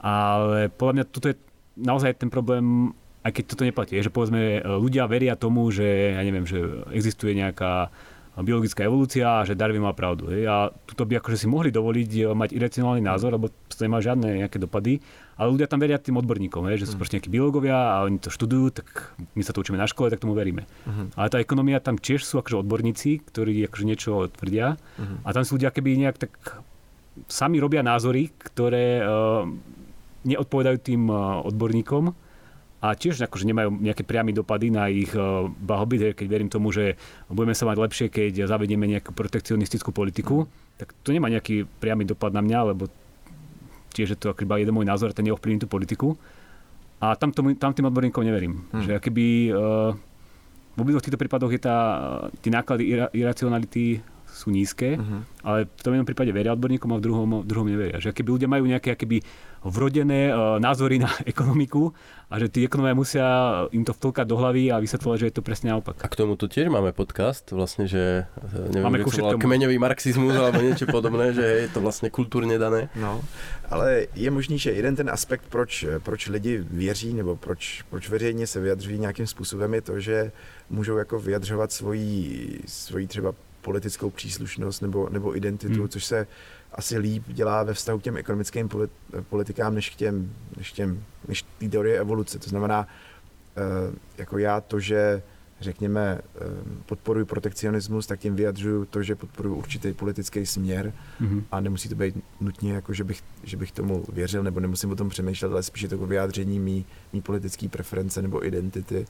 Ale 0.00 0.72
podľa 0.72 0.94
mňa 0.96 1.04
toto 1.12 1.28
je 1.28 1.36
naozaj 1.76 2.16
ten 2.16 2.32
problém, 2.32 2.96
aj 3.20 3.36
keď 3.36 3.44
toto 3.52 3.68
neplatí, 3.68 4.00
že 4.00 4.08
povedzme 4.08 4.64
ľudia 4.64 5.04
veria 5.04 5.36
tomu, 5.36 5.68
že 5.68 6.16
ja 6.16 6.22
neviem, 6.24 6.48
že 6.48 6.88
existuje 6.96 7.36
nejaká 7.36 7.92
biologická 8.42 8.86
evolúcia 8.86 9.26
a 9.26 9.46
že 9.46 9.58
Darwin 9.58 9.84
mal 9.84 9.96
pravdu. 9.96 10.30
Hej. 10.30 10.48
A 10.48 10.56
tuto 10.86 11.04
by 11.06 11.20
akože 11.20 11.44
si 11.44 11.46
mohli 11.46 11.68
dovoliť 11.72 12.10
eh, 12.20 12.22
mať 12.32 12.50
iracionálny 12.56 13.02
názor, 13.02 13.34
lebo 13.34 13.48
to 13.50 13.74
nemá 13.80 14.00
žiadne 14.00 14.44
nejaké 14.44 14.60
dopady. 14.60 15.00
Ale 15.40 15.56
ľudia 15.56 15.72
tam 15.72 15.80
veria 15.80 15.96
tým 15.96 16.20
odborníkom, 16.20 16.68
hej, 16.68 16.84
že 16.84 16.92
sú 16.92 16.94
mm. 16.96 17.00
proste 17.00 17.14
nejakí 17.16 17.32
biológovia 17.32 17.72
a 17.72 18.04
oni 18.04 18.20
to 18.20 18.28
študujú, 18.28 18.76
tak 18.76 19.16
my 19.32 19.40
sa 19.40 19.56
to 19.56 19.64
učíme 19.64 19.80
na 19.80 19.88
škole, 19.88 20.12
tak 20.12 20.20
tomu 20.20 20.36
veríme. 20.36 20.68
Mm. 20.84 21.16
Ale 21.16 21.32
tá 21.32 21.40
ekonomia 21.40 21.80
tam 21.80 21.96
tiež 21.96 22.20
sú 22.28 22.44
akože 22.44 22.60
odborníci, 22.60 23.24
ktorí 23.24 23.64
akože 23.64 23.84
niečo 23.88 24.28
tvrdia 24.36 24.76
mm. 25.00 25.24
a 25.24 25.28
tam 25.32 25.40
sú 25.40 25.56
ľudia 25.56 25.72
keby 25.72 25.96
nejak 25.96 26.20
tak 26.20 26.32
sami 27.24 27.56
robia 27.56 27.80
názory, 27.80 28.28
ktoré 28.36 29.00
uh, 29.00 29.48
neodpovedajú 30.28 30.76
tým 30.84 31.08
uh, 31.08 31.40
odborníkom 31.48 32.12
a 32.80 32.96
tiež 32.96 33.20
akože 33.28 33.44
nemajú 33.44 33.76
nejaké 33.76 34.08
priamy 34.08 34.32
dopady 34.32 34.72
na 34.72 34.88
ich 34.88 35.12
eh, 35.12 35.22
blahobyt, 35.48 36.16
keď 36.16 36.26
verím 36.26 36.48
tomu, 36.48 36.72
že 36.72 36.96
budeme 37.28 37.52
sa 37.52 37.68
mať 37.68 37.76
lepšie, 37.76 38.06
keď 38.08 38.48
zavedieme 38.48 38.88
nejakú 38.88 39.12
protekcionistickú 39.12 39.92
politiku, 39.92 40.48
tak 40.80 40.96
to 41.04 41.12
nemá 41.12 41.28
nejaký 41.28 41.68
priamy 41.78 42.08
dopad 42.08 42.32
na 42.32 42.40
mňa, 42.40 42.72
lebo 42.72 42.88
tiež 43.92 44.16
je 44.16 44.18
to 44.18 44.32
iba 44.32 44.56
jeden 44.56 44.72
môj 44.72 44.88
názor, 44.88 45.12
ten 45.12 45.28
neovplyvní 45.28 45.60
tú 45.60 45.68
politiku. 45.68 46.16
A 47.00 47.16
tam, 47.16 47.32
tomu, 47.32 47.56
tam 47.56 47.72
tým 47.72 47.88
odborníkom 47.88 48.24
neverím. 48.24 48.68
Hmm. 48.70 48.84
Že 48.84 49.00
keby 49.00 49.24
uh, 49.56 49.96
v 50.76 50.78
obidvoch 50.84 51.00
týchto 51.00 51.16
prípadoch 51.16 51.48
je 51.48 51.60
tá, 51.60 51.76
tie 52.44 52.52
náklady 52.52 52.84
ira, 52.92 53.06
iracionality 53.16 54.04
sú 54.30 54.54
nízke, 54.54 54.96
uh-huh. 54.96 55.20
ale 55.42 55.58
v 55.66 55.82
tom 55.82 55.92
jednom 55.92 56.06
prípade 56.06 56.30
veria 56.30 56.54
odborníkom 56.54 56.90
a 56.94 56.98
v 56.98 57.02
druhom, 57.02 57.30
v 57.42 57.46
druhom 57.46 57.68
neveria. 57.68 57.98
Že 57.98 58.14
keby 58.14 58.28
ľudia 58.38 58.48
majú 58.48 58.64
nejaké 58.64 58.94
keby 58.94 59.20
vrodené 59.60 60.32
uh, 60.32 60.56
názory 60.56 60.96
na 60.98 61.10
ekonomiku 61.32 61.92
a 62.30 62.38
že 62.38 62.48
tí 62.48 62.64
ekonomia 62.64 62.94
musia 62.94 63.26
im 63.74 63.84
to 63.84 63.92
vtlkať 63.92 64.24
do 64.24 64.38
hlavy 64.38 64.70
a 64.72 64.80
vysvetľovať, 64.80 65.18
že 65.18 65.26
je 65.28 65.34
to 65.34 65.42
presne 65.44 65.68
naopak. 65.74 65.98
A 66.00 66.08
k 66.08 66.16
tomu 66.16 66.38
tu 66.38 66.46
tiež 66.46 66.70
máme 66.70 66.94
podcast, 66.94 67.50
vlastne, 67.50 67.90
že 67.90 68.24
e, 68.24 68.70
neviem, 68.70 68.86
máme 68.86 69.02
že 69.02 69.20
to 69.20 69.36
kmeňový 69.36 69.76
marxizmus 69.82 70.38
alebo 70.38 70.62
niečo 70.62 70.86
podobné, 70.86 71.34
že 71.34 71.42
je 71.42 71.68
to 71.74 71.82
vlastne 71.82 72.08
kultúrne 72.08 72.54
dané. 72.54 72.86
No, 72.94 73.18
ale 73.66 74.06
je 74.14 74.30
možný, 74.30 74.62
že 74.62 74.72
jeden 74.72 74.94
ten 74.94 75.10
aspekt, 75.10 75.50
proč, 75.50 75.84
proč 76.06 76.30
lidi 76.30 76.62
věří 76.62 77.12
nebo 77.12 77.36
proč, 77.36 77.82
proč 77.90 78.08
veřejně 78.08 78.46
se 78.46 78.60
vyjadřují 78.60 78.98
nějakým 78.98 79.26
způsobem, 79.26 79.74
je 79.74 79.82
to, 79.82 80.00
že 80.00 80.32
můžou 80.70 80.96
jako 80.96 81.18
vyjadřovat 81.18 81.72
svoji, 81.72 82.60
svoji 82.66 83.06
třeba 83.06 83.34
politickou 83.60 84.10
příslušnost 84.10 84.80
nebo, 84.80 85.08
nebo 85.08 85.36
identitu, 85.36 85.80
hmm. 85.80 85.88
což 85.88 86.04
se 86.04 86.26
asi 86.72 86.98
líp 86.98 87.24
dělá 87.26 87.62
ve 87.62 87.74
vztahu 87.74 87.98
k 87.98 88.02
těm 88.02 88.16
ekonomickým 88.16 88.68
politikám, 89.28 89.74
než 89.74 89.90
k 89.90 89.94
těm, 89.94 90.32
než, 90.56 90.72
těm, 90.72 91.04
než 91.28 91.44
té 91.58 91.68
teorie 91.68 92.00
evoluce. 92.00 92.38
To 92.38 92.50
znamená, 92.50 92.88
eh, 93.56 93.96
jako 94.18 94.38
já 94.38 94.60
to, 94.60 94.80
že 94.80 95.22
řekněme, 95.60 96.20
eh, 96.20 96.40
podporuji 96.86 97.24
protekcionismus, 97.24 98.06
tak 98.06 98.20
tím 98.20 98.36
vyjadřuju 98.36 98.84
to, 98.84 99.02
že 99.02 99.14
podporuji 99.14 99.54
určitý 99.54 99.92
politický 99.92 100.46
směr 100.46 100.92
mm-hmm. 101.20 101.42
a 101.52 101.60
nemusí 101.60 101.88
to 101.88 101.94
být 101.94 102.14
nutně, 102.40 102.72
jako 102.72 102.92
že 102.92 103.04
bych, 103.04 103.22
že 103.44 103.56
bych 103.56 103.72
tomu 103.72 104.04
věřil, 104.12 104.42
nebo 104.42 104.60
nemusím 104.60 104.90
o 104.90 104.96
tom 104.96 105.08
přemýšlet, 105.08 105.52
ale 105.52 105.62
spíše 105.62 105.88
to 105.88 105.98
vyjádření 105.98 106.58
mý, 106.58 106.86
mý 107.12 107.20
politické 107.20 107.68
preference 107.68 108.22
nebo 108.22 108.46
identity 108.46 109.06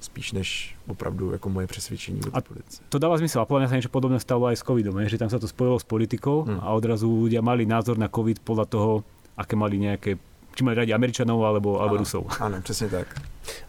spíš 0.00 0.32
než 0.32 0.76
opravdu 0.86 1.32
jako 1.32 1.48
moje 1.48 1.66
přesvědčení 1.66 2.20
o 2.32 2.40
politice. 2.40 2.82
To 2.88 2.98
dáva 2.98 3.18
zmysel. 3.18 3.42
A 3.42 3.46
podľa 3.50 3.60
mňa 3.66 3.68
sa 3.68 3.76
niečo 3.82 3.90
podobné 3.90 4.18
stalo 4.22 4.46
aj 4.46 4.56
s 4.56 4.62
covidom, 4.62 4.94
že 5.02 5.18
tam 5.18 5.26
sa 5.30 5.42
to 5.42 5.50
spojilo 5.50 5.78
s 5.78 5.86
politikou 5.86 6.46
Hmm. 6.46 6.62
a 6.62 6.70
odrazu 6.70 7.10
ľudia 7.10 7.42
mali 7.42 7.66
názor 7.66 7.98
na 7.98 8.06
covid 8.06 8.38
podľa 8.46 8.66
toho, 8.70 8.90
aké 9.34 9.58
mali 9.58 9.78
nejaké 9.78 10.14
či 10.54 10.66
mali 10.66 10.74
radi 10.74 10.90
Američanov 10.90 11.38
alebo, 11.46 11.78
alebo 11.78 11.94
Áno. 11.98 12.02
Rusov. 12.02 12.22
Ano, 12.42 12.58
přesně 12.62 12.88
tak. 12.88 13.06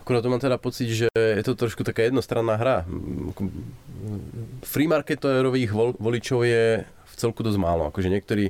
Akurát 0.01 0.21
to 0.21 0.29
mám 0.29 0.39
teda 0.39 0.57
pocit, 0.57 0.89
že 0.89 1.07
je 1.13 1.43
to 1.45 1.53
trošku 1.55 1.83
taká 1.85 2.01
jednostranná 2.01 2.55
hra. 2.57 2.85
Free 4.65 4.87
marketerových 4.87 5.71
vol- 5.71 5.97
voličov 5.99 6.43
je 6.45 6.81
v 6.85 7.13
celku 7.15 7.43
dosť 7.43 7.57
málo. 7.61 7.87
Akože 7.89 8.09
niektorí, 8.09 8.49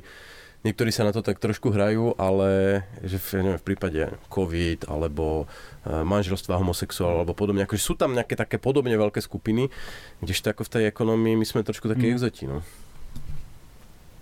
niektorí 0.60 0.88
sa 0.88 1.02
na 1.02 1.10
to 1.10 1.20
tak 1.20 1.36
trošku 1.36 1.68
hrajú, 1.68 2.12
ale 2.14 2.80
že 3.00 3.16
v, 3.16 3.26
ja 3.32 3.40
neviem, 3.42 3.60
v 3.60 3.66
prípade 3.66 4.00
COVID 4.26 4.86
alebo 4.86 5.44
e, 5.82 6.04
manželstva 6.04 6.56
homosexuál 6.56 7.18
alebo 7.18 7.32
podobne, 7.32 7.64
akože 7.64 7.80
sú 7.82 7.94
tam 7.94 8.12
nejaké 8.12 8.34
také 8.34 8.56
podobne 8.56 8.92
veľké 8.92 9.18
skupiny, 9.18 9.72
kdežto 10.18 10.50
ako 10.50 10.62
v 10.62 10.72
tej 10.72 10.84
ekonomii 10.86 11.34
my 11.34 11.44
sme 11.44 11.60
trošku 11.60 11.86
také 11.86 12.06
Mm. 12.06 12.14
exoti. 12.14 12.44
No. 12.44 12.60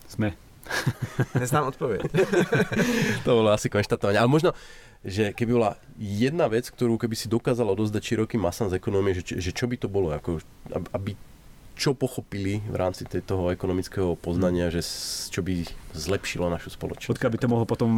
Sme. 0.06 0.34
Neznám 1.40 1.66
odpověď. 1.66 2.00
To 3.24 3.30
bolo 3.34 3.50
asi 3.50 3.66
konštatovanie. 3.66 4.20
Ale 4.20 4.28
možno, 4.28 4.52
že 5.00 5.32
keby 5.32 5.52
bola 5.52 5.70
jedna 5.96 6.44
vec, 6.46 6.68
ktorú 6.68 6.96
keby 6.96 7.14
si 7.14 7.26
dokázala 7.26 7.72
odozdať 7.72 8.02
širokým 8.04 8.38
masám 8.38 8.68
z 8.68 8.76
ekonomie, 8.76 9.16
že, 9.16 9.38
že 9.38 9.50
čo 9.50 9.64
by 9.64 9.76
to 9.76 9.88
bolo, 9.88 10.12
ako, 10.12 10.44
ab- 10.68 10.90
aby 10.92 11.16
čo 11.78 11.94
pochopili 11.94 12.58
v 12.66 12.74
rámci 12.74 13.06
toho 13.06 13.54
ekonomického 13.54 14.18
poznania, 14.18 14.66
že 14.66 14.82
čo 15.30 15.46
by 15.46 15.62
zlepšilo 15.94 16.50
našu 16.50 16.74
spoločnosť. 16.74 17.14
Odkiaľ 17.14 17.30
by 17.30 17.38
to 17.38 17.48
mohlo 17.48 17.66
potom 17.70 17.90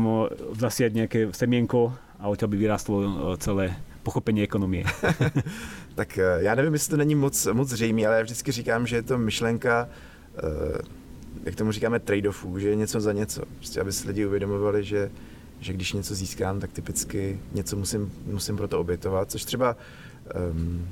zasiať 0.52 0.92
nejaké 0.92 1.20
semienko 1.32 1.96
a 2.20 2.28
odtiaľ 2.28 2.52
by 2.52 2.56
vyrástlo 2.60 2.96
celé 3.40 3.72
pochopenie 4.04 4.42
ekonomie. 4.44 4.84
Tak 5.94 6.18
eh, 6.18 6.24
já 6.38 6.54
nevím, 6.54 6.72
jestli 6.72 6.90
to 6.90 6.96
není 6.96 7.14
moc, 7.14 7.46
moc 7.52 7.68
zřejmý, 7.68 8.06
ale 8.06 8.16
já 8.16 8.22
vždycky 8.22 8.52
říkám, 8.52 8.86
že 8.86 8.96
je 8.96 9.02
to 9.02 9.18
myšlenka, 9.18 9.88
eh, 10.38 10.82
jak 11.44 11.54
tomu 11.54 11.72
říkáme, 11.72 11.98
trade-offů, 11.98 12.58
že 12.58 12.68
je 12.68 12.76
něco 12.76 13.00
za 13.00 13.12
něco. 13.12 13.42
Prostě 13.56 13.80
aby 13.80 13.92
si 13.92 14.08
lidi 14.08 14.26
uvědomovali, 14.26 14.84
že, 14.84 15.10
že 15.60 15.72
když 15.72 15.92
něco 15.92 16.14
získám, 16.14 16.60
tak 16.60 16.72
typicky 16.72 17.40
něco 17.52 17.76
musím, 17.76 18.12
musím 18.26 18.56
pro 18.56 18.68
to 18.68 18.80
obětovat, 18.80 19.30
což 19.30 19.44
třeba, 19.44 19.76
um, 20.52 20.88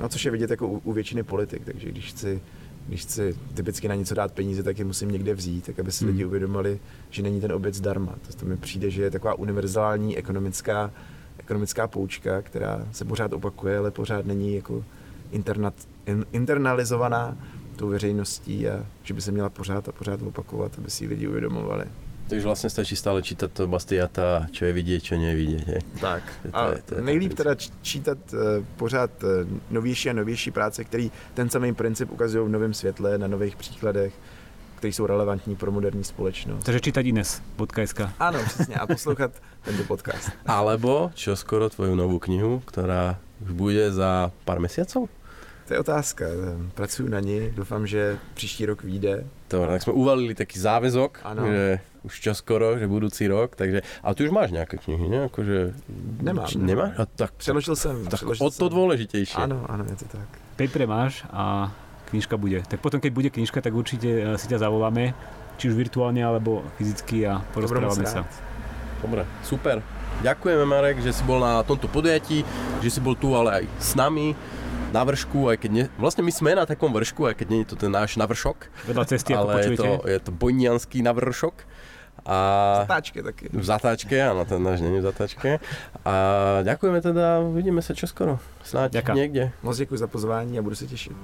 no 0.00 0.08
což 0.08 0.24
je 0.24 0.30
vidět 0.30 0.50
jako 0.50 0.68
u, 0.68 0.78
u 0.84 0.92
většiny 0.92 1.22
politik, 1.22 1.64
takže 1.64 1.88
když 1.88 2.06
chci, 2.10 2.40
když 2.88 3.02
chci 3.02 3.36
typicky 3.54 3.88
na 3.88 3.94
něco 3.94 4.14
dát 4.14 4.32
peníze, 4.32 4.62
tak 4.62 4.78
je 4.78 4.84
musím 4.84 5.10
někde 5.10 5.34
vzít, 5.34 5.66
tak 5.66 5.78
aby 5.78 5.92
si 5.92 6.04
Hmm. 6.04 6.12
lidi 6.12 6.24
uvědomili, 6.24 6.78
že 7.10 7.22
není 7.22 7.40
ten 7.40 7.52
oběd 7.52 7.74
zdarma. 7.74 8.14
To, 8.26 8.36
to 8.36 8.46
mi 8.46 8.56
přijde, 8.56 8.90
že 8.90 9.02
je 9.02 9.10
taková 9.10 9.34
univerzální 9.34 10.16
ekonomická, 10.18 10.90
ekonomická 11.38 11.88
poučka, 11.88 12.42
která 12.42 12.86
se 12.92 13.04
pořád 13.04 13.32
opakuje, 13.32 13.78
ale 13.78 13.90
pořád 13.90 14.26
není 14.26 14.54
jako 14.54 14.84
internat, 15.30 15.74
in, 16.06 16.26
internalizovaná 16.32 17.36
tou 17.76 17.88
veřejností 17.88 18.68
a 18.68 18.86
že 19.02 19.14
by 19.14 19.20
se 19.20 19.32
měla 19.32 19.48
pořád 19.48 19.88
a 19.88 19.92
pořád 19.92 20.22
opakovat, 20.22 20.72
aby 20.78 20.90
si 20.90 21.04
ji 21.04 21.08
lidi 21.08 21.28
uvědomovali. 21.28 21.84
Takže 22.28 22.44
vlastne 22.44 22.68
stačí 22.68 22.92
stále 22.92 23.24
čítať 23.24 23.48
to 23.48 23.64
Bastiata, 23.64 24.52
čo 24.52 24.68
je 24.68 24.72
vidieť, 24.72 25.00
čo 25.00 25.16
nie 25.16 25.32
je 25.32 25.36
vidieť. 25.36 25.62
Hej. 25.64 25.80
Tak. 25.96 26.22
To 26.52 26.56
A 26.56 26.60
je- 26.76 26.82
to 26.84 26.92
je 26.94 27.02
nejlíp 27.02 27.32
tak 27.32 27.38
teda 27.40 27.52
čítat 27.82 28.18
uh, 28.36 28.60
pořád 28.76 29.10
uh, 29.24 29.48
novější 29.72 30.10
a 30.10 30.12
novější 30.12 30.50
práce, 30.50 30.84
který 30.84 31.08
ten 31.34 31.48
samý 31.50 31.74
princip 31.74 32.12
ukazují 32.12 32.44
v 32.46 32.52
novém 32.52 32.74
světle, 32.74 33.18
na 33.18 33.26
nových 33.26 33.56
příkladech, 33.56 34.12
které 34.76 34.92
jsou 34.92 35.06
relevantní 35.06 35.56
pro 35.56 35.72
moderní 35.72 36.04
společnost. 36.04 36.64
Takže 36.64 36.80
čítať 36.80 37.06
ines.sk. 37.06 38.00
Ano, 38.20 38.38
přesně. 38.44 38.74
A 38.76 38.86
poslouchat 38.86 39.30
tento 39.64 39.84
podcast. 39.84 40.30
Alebo 40.46 41.10
čo 41.16 41.32
skoro 41.32 41.66
tvoju 41.72 41.96
novú 41.96 42.20
knihu, 42.20 42.60
ktorá 42.68 43.16
už 43.42 43.50
bude 43.56 43.84
za 43.92 44.30
pár 44.44 44.60
mesiacov? 44.60 45.08
To 45.66 45.74
je 45.74 45.80
otázka. 45.80 46.24
Pracuji 46.74 47.08
na 47.08 47.20
ní, 47.20 47.50
doufám, 47.56 47.86
že 47.86 48.18
příští 48.34 48.66
rok 48.66 48.84
vyjde. 48.84 49.24
Dobre, 49.48 49.68
tak 49.72 49.82
sme 49.82 49.92
uvalili 49.92 50.32
taký 50.32 50.60
záväzok, 50.60 51.24
Áno. 51.24 51.42
že 51.42 51.80
už 52.04 52.14
čoskoro, 52.20 52.76
že 52.76 52.84
budúci 52.84 53.24
rok, 53.26 53.56
takže... 53.56 53.80
Ale 54.00 54.12
ty 54.14 54.20
už 54.22 54.32
máš 54.32 54.52
nejaké 54.52 54.76
knihy, 54.76 55.08
ne? 55.08 55.26
Akože... 55.26 55.72
Nemám, 56.20 56.46
Či, 56.46 56.56
nemám. 56.60 56.92
nemáš? 56.92 57.00
A 57.00 57.02
tak, 57.06 57.32
Přeložil 57.36 57.76
jsem. 57.76 57.96
tak 58.06 58.20
přeložil 58.20 58.46
o 58.46 58.50
to 58.50 58.68
jsem. 58.68 58.68
dôležitejšie. 58.70 59.40
Ano, 59.40 59.64
ano, 59.68 59.84
je 59.88 59.96
to 59.96 60.06
tak. 60.12 60.28
Paper 60.56 60.84
máš 60.86 61.24
a 61.32 61.72
knižka 62.12 62.36
bude. 62.36 62.60
Tak 62.68 62.80
potom, 62.80 63.00
keď 63.00 63.12
bude 63.12 63.30
knižka, 63.30 63.60
tak 63.60 63.74
určite 63.74 64.08
e, 64.08 64.38
si 64.38 64.46
ťa 64.48 64.58
zavoláme, 64.68 65.12
či 65.56 65.68
už 65.68 65.74
virtuálne, 65.76 66.20
alebo 66.20 66.62
fyzicky 66.78 67.24
a 67.26 67.40
To 67.40 67.44
porozprávame 67.56 68.04
sa. 68.06 68.22
rád. 68.24 68.30
Dobre, 69.02 69.22
super. 69.42 69.82
Ďakujeme 70.18 70.64
Marek, 70.64 70.98
že 70.98 71.14
si 71.14 71.22
bol 71.22 71.38
na 71.38 71.62
tomto 71.62 71.86
podujatí, 71.86 72.42
že 72.82 72.88
si 72.90 72.98
bol 72.98 73.14
tu 73.14 73.32
ale 73.32 73.62
aj 73.62 73.64
s 73.78 73.94
nami 73.94 74.34
na 74.90 75.04
vršku, 75.04 75.46
aj 75.46 75.56
keď 75.58 75.70
ne, 75.70 75.84
vlastne 75.94 76.26
my 76.26 76.32
sme 76.32 76.50
na 76.52 76.64
takom 76.64 76.90
vršku, 76.90 77.22
aj 77.22 77.38
keď 77.38 77.46
nie 77.46 77.60
je 77.62 77.68
to 77.70 77.76
ten 77.76 77.92
náš 77.92 78.16
navršok, 78.16 78.66
Vedľa 78.88 79.04
cesty, 79.06 79.30
ako 79.30 79.38
ale 79.38 79.50
je 79.52 79.58
počujete. 79.62 79.78
to, 79.78 79.92
je 80.08 80.18
to 80.18 80.30
bojnianský 80.32 80.98
navršok. 81.04 81.54
A 82.26 82.36
Zatáčky 82.84 83.22
taky. 83.22 83.44
v 83.48 83.64
zatáčke, 83.64 84.16
áno, 84.18 84.42
ten 84.42 84.58
náš 84.58 84.82
není 84.82 84.98
v 84.98 85.06
zatáčke. 85.06 85.62
A 86.02 86.12
ďakujeme 86.60 86.98
teda, 86.98 87.40
uvidíme 87.40 87.78
sa 87.78 87.94
čoskoro. 87.94 88.42
Snáď 88.66 89.00
Ďakujem. 89.00 89.16
niekde. 89.16 89.42
Moc 89.62 89.76
děkuji 89.76 89.96
za 89.96 90.06
pozvání 90.10 90.58
a 90.58 90.62
budu 90.62 90.74
se 90.74 90.86
těšit. 90.86 91.16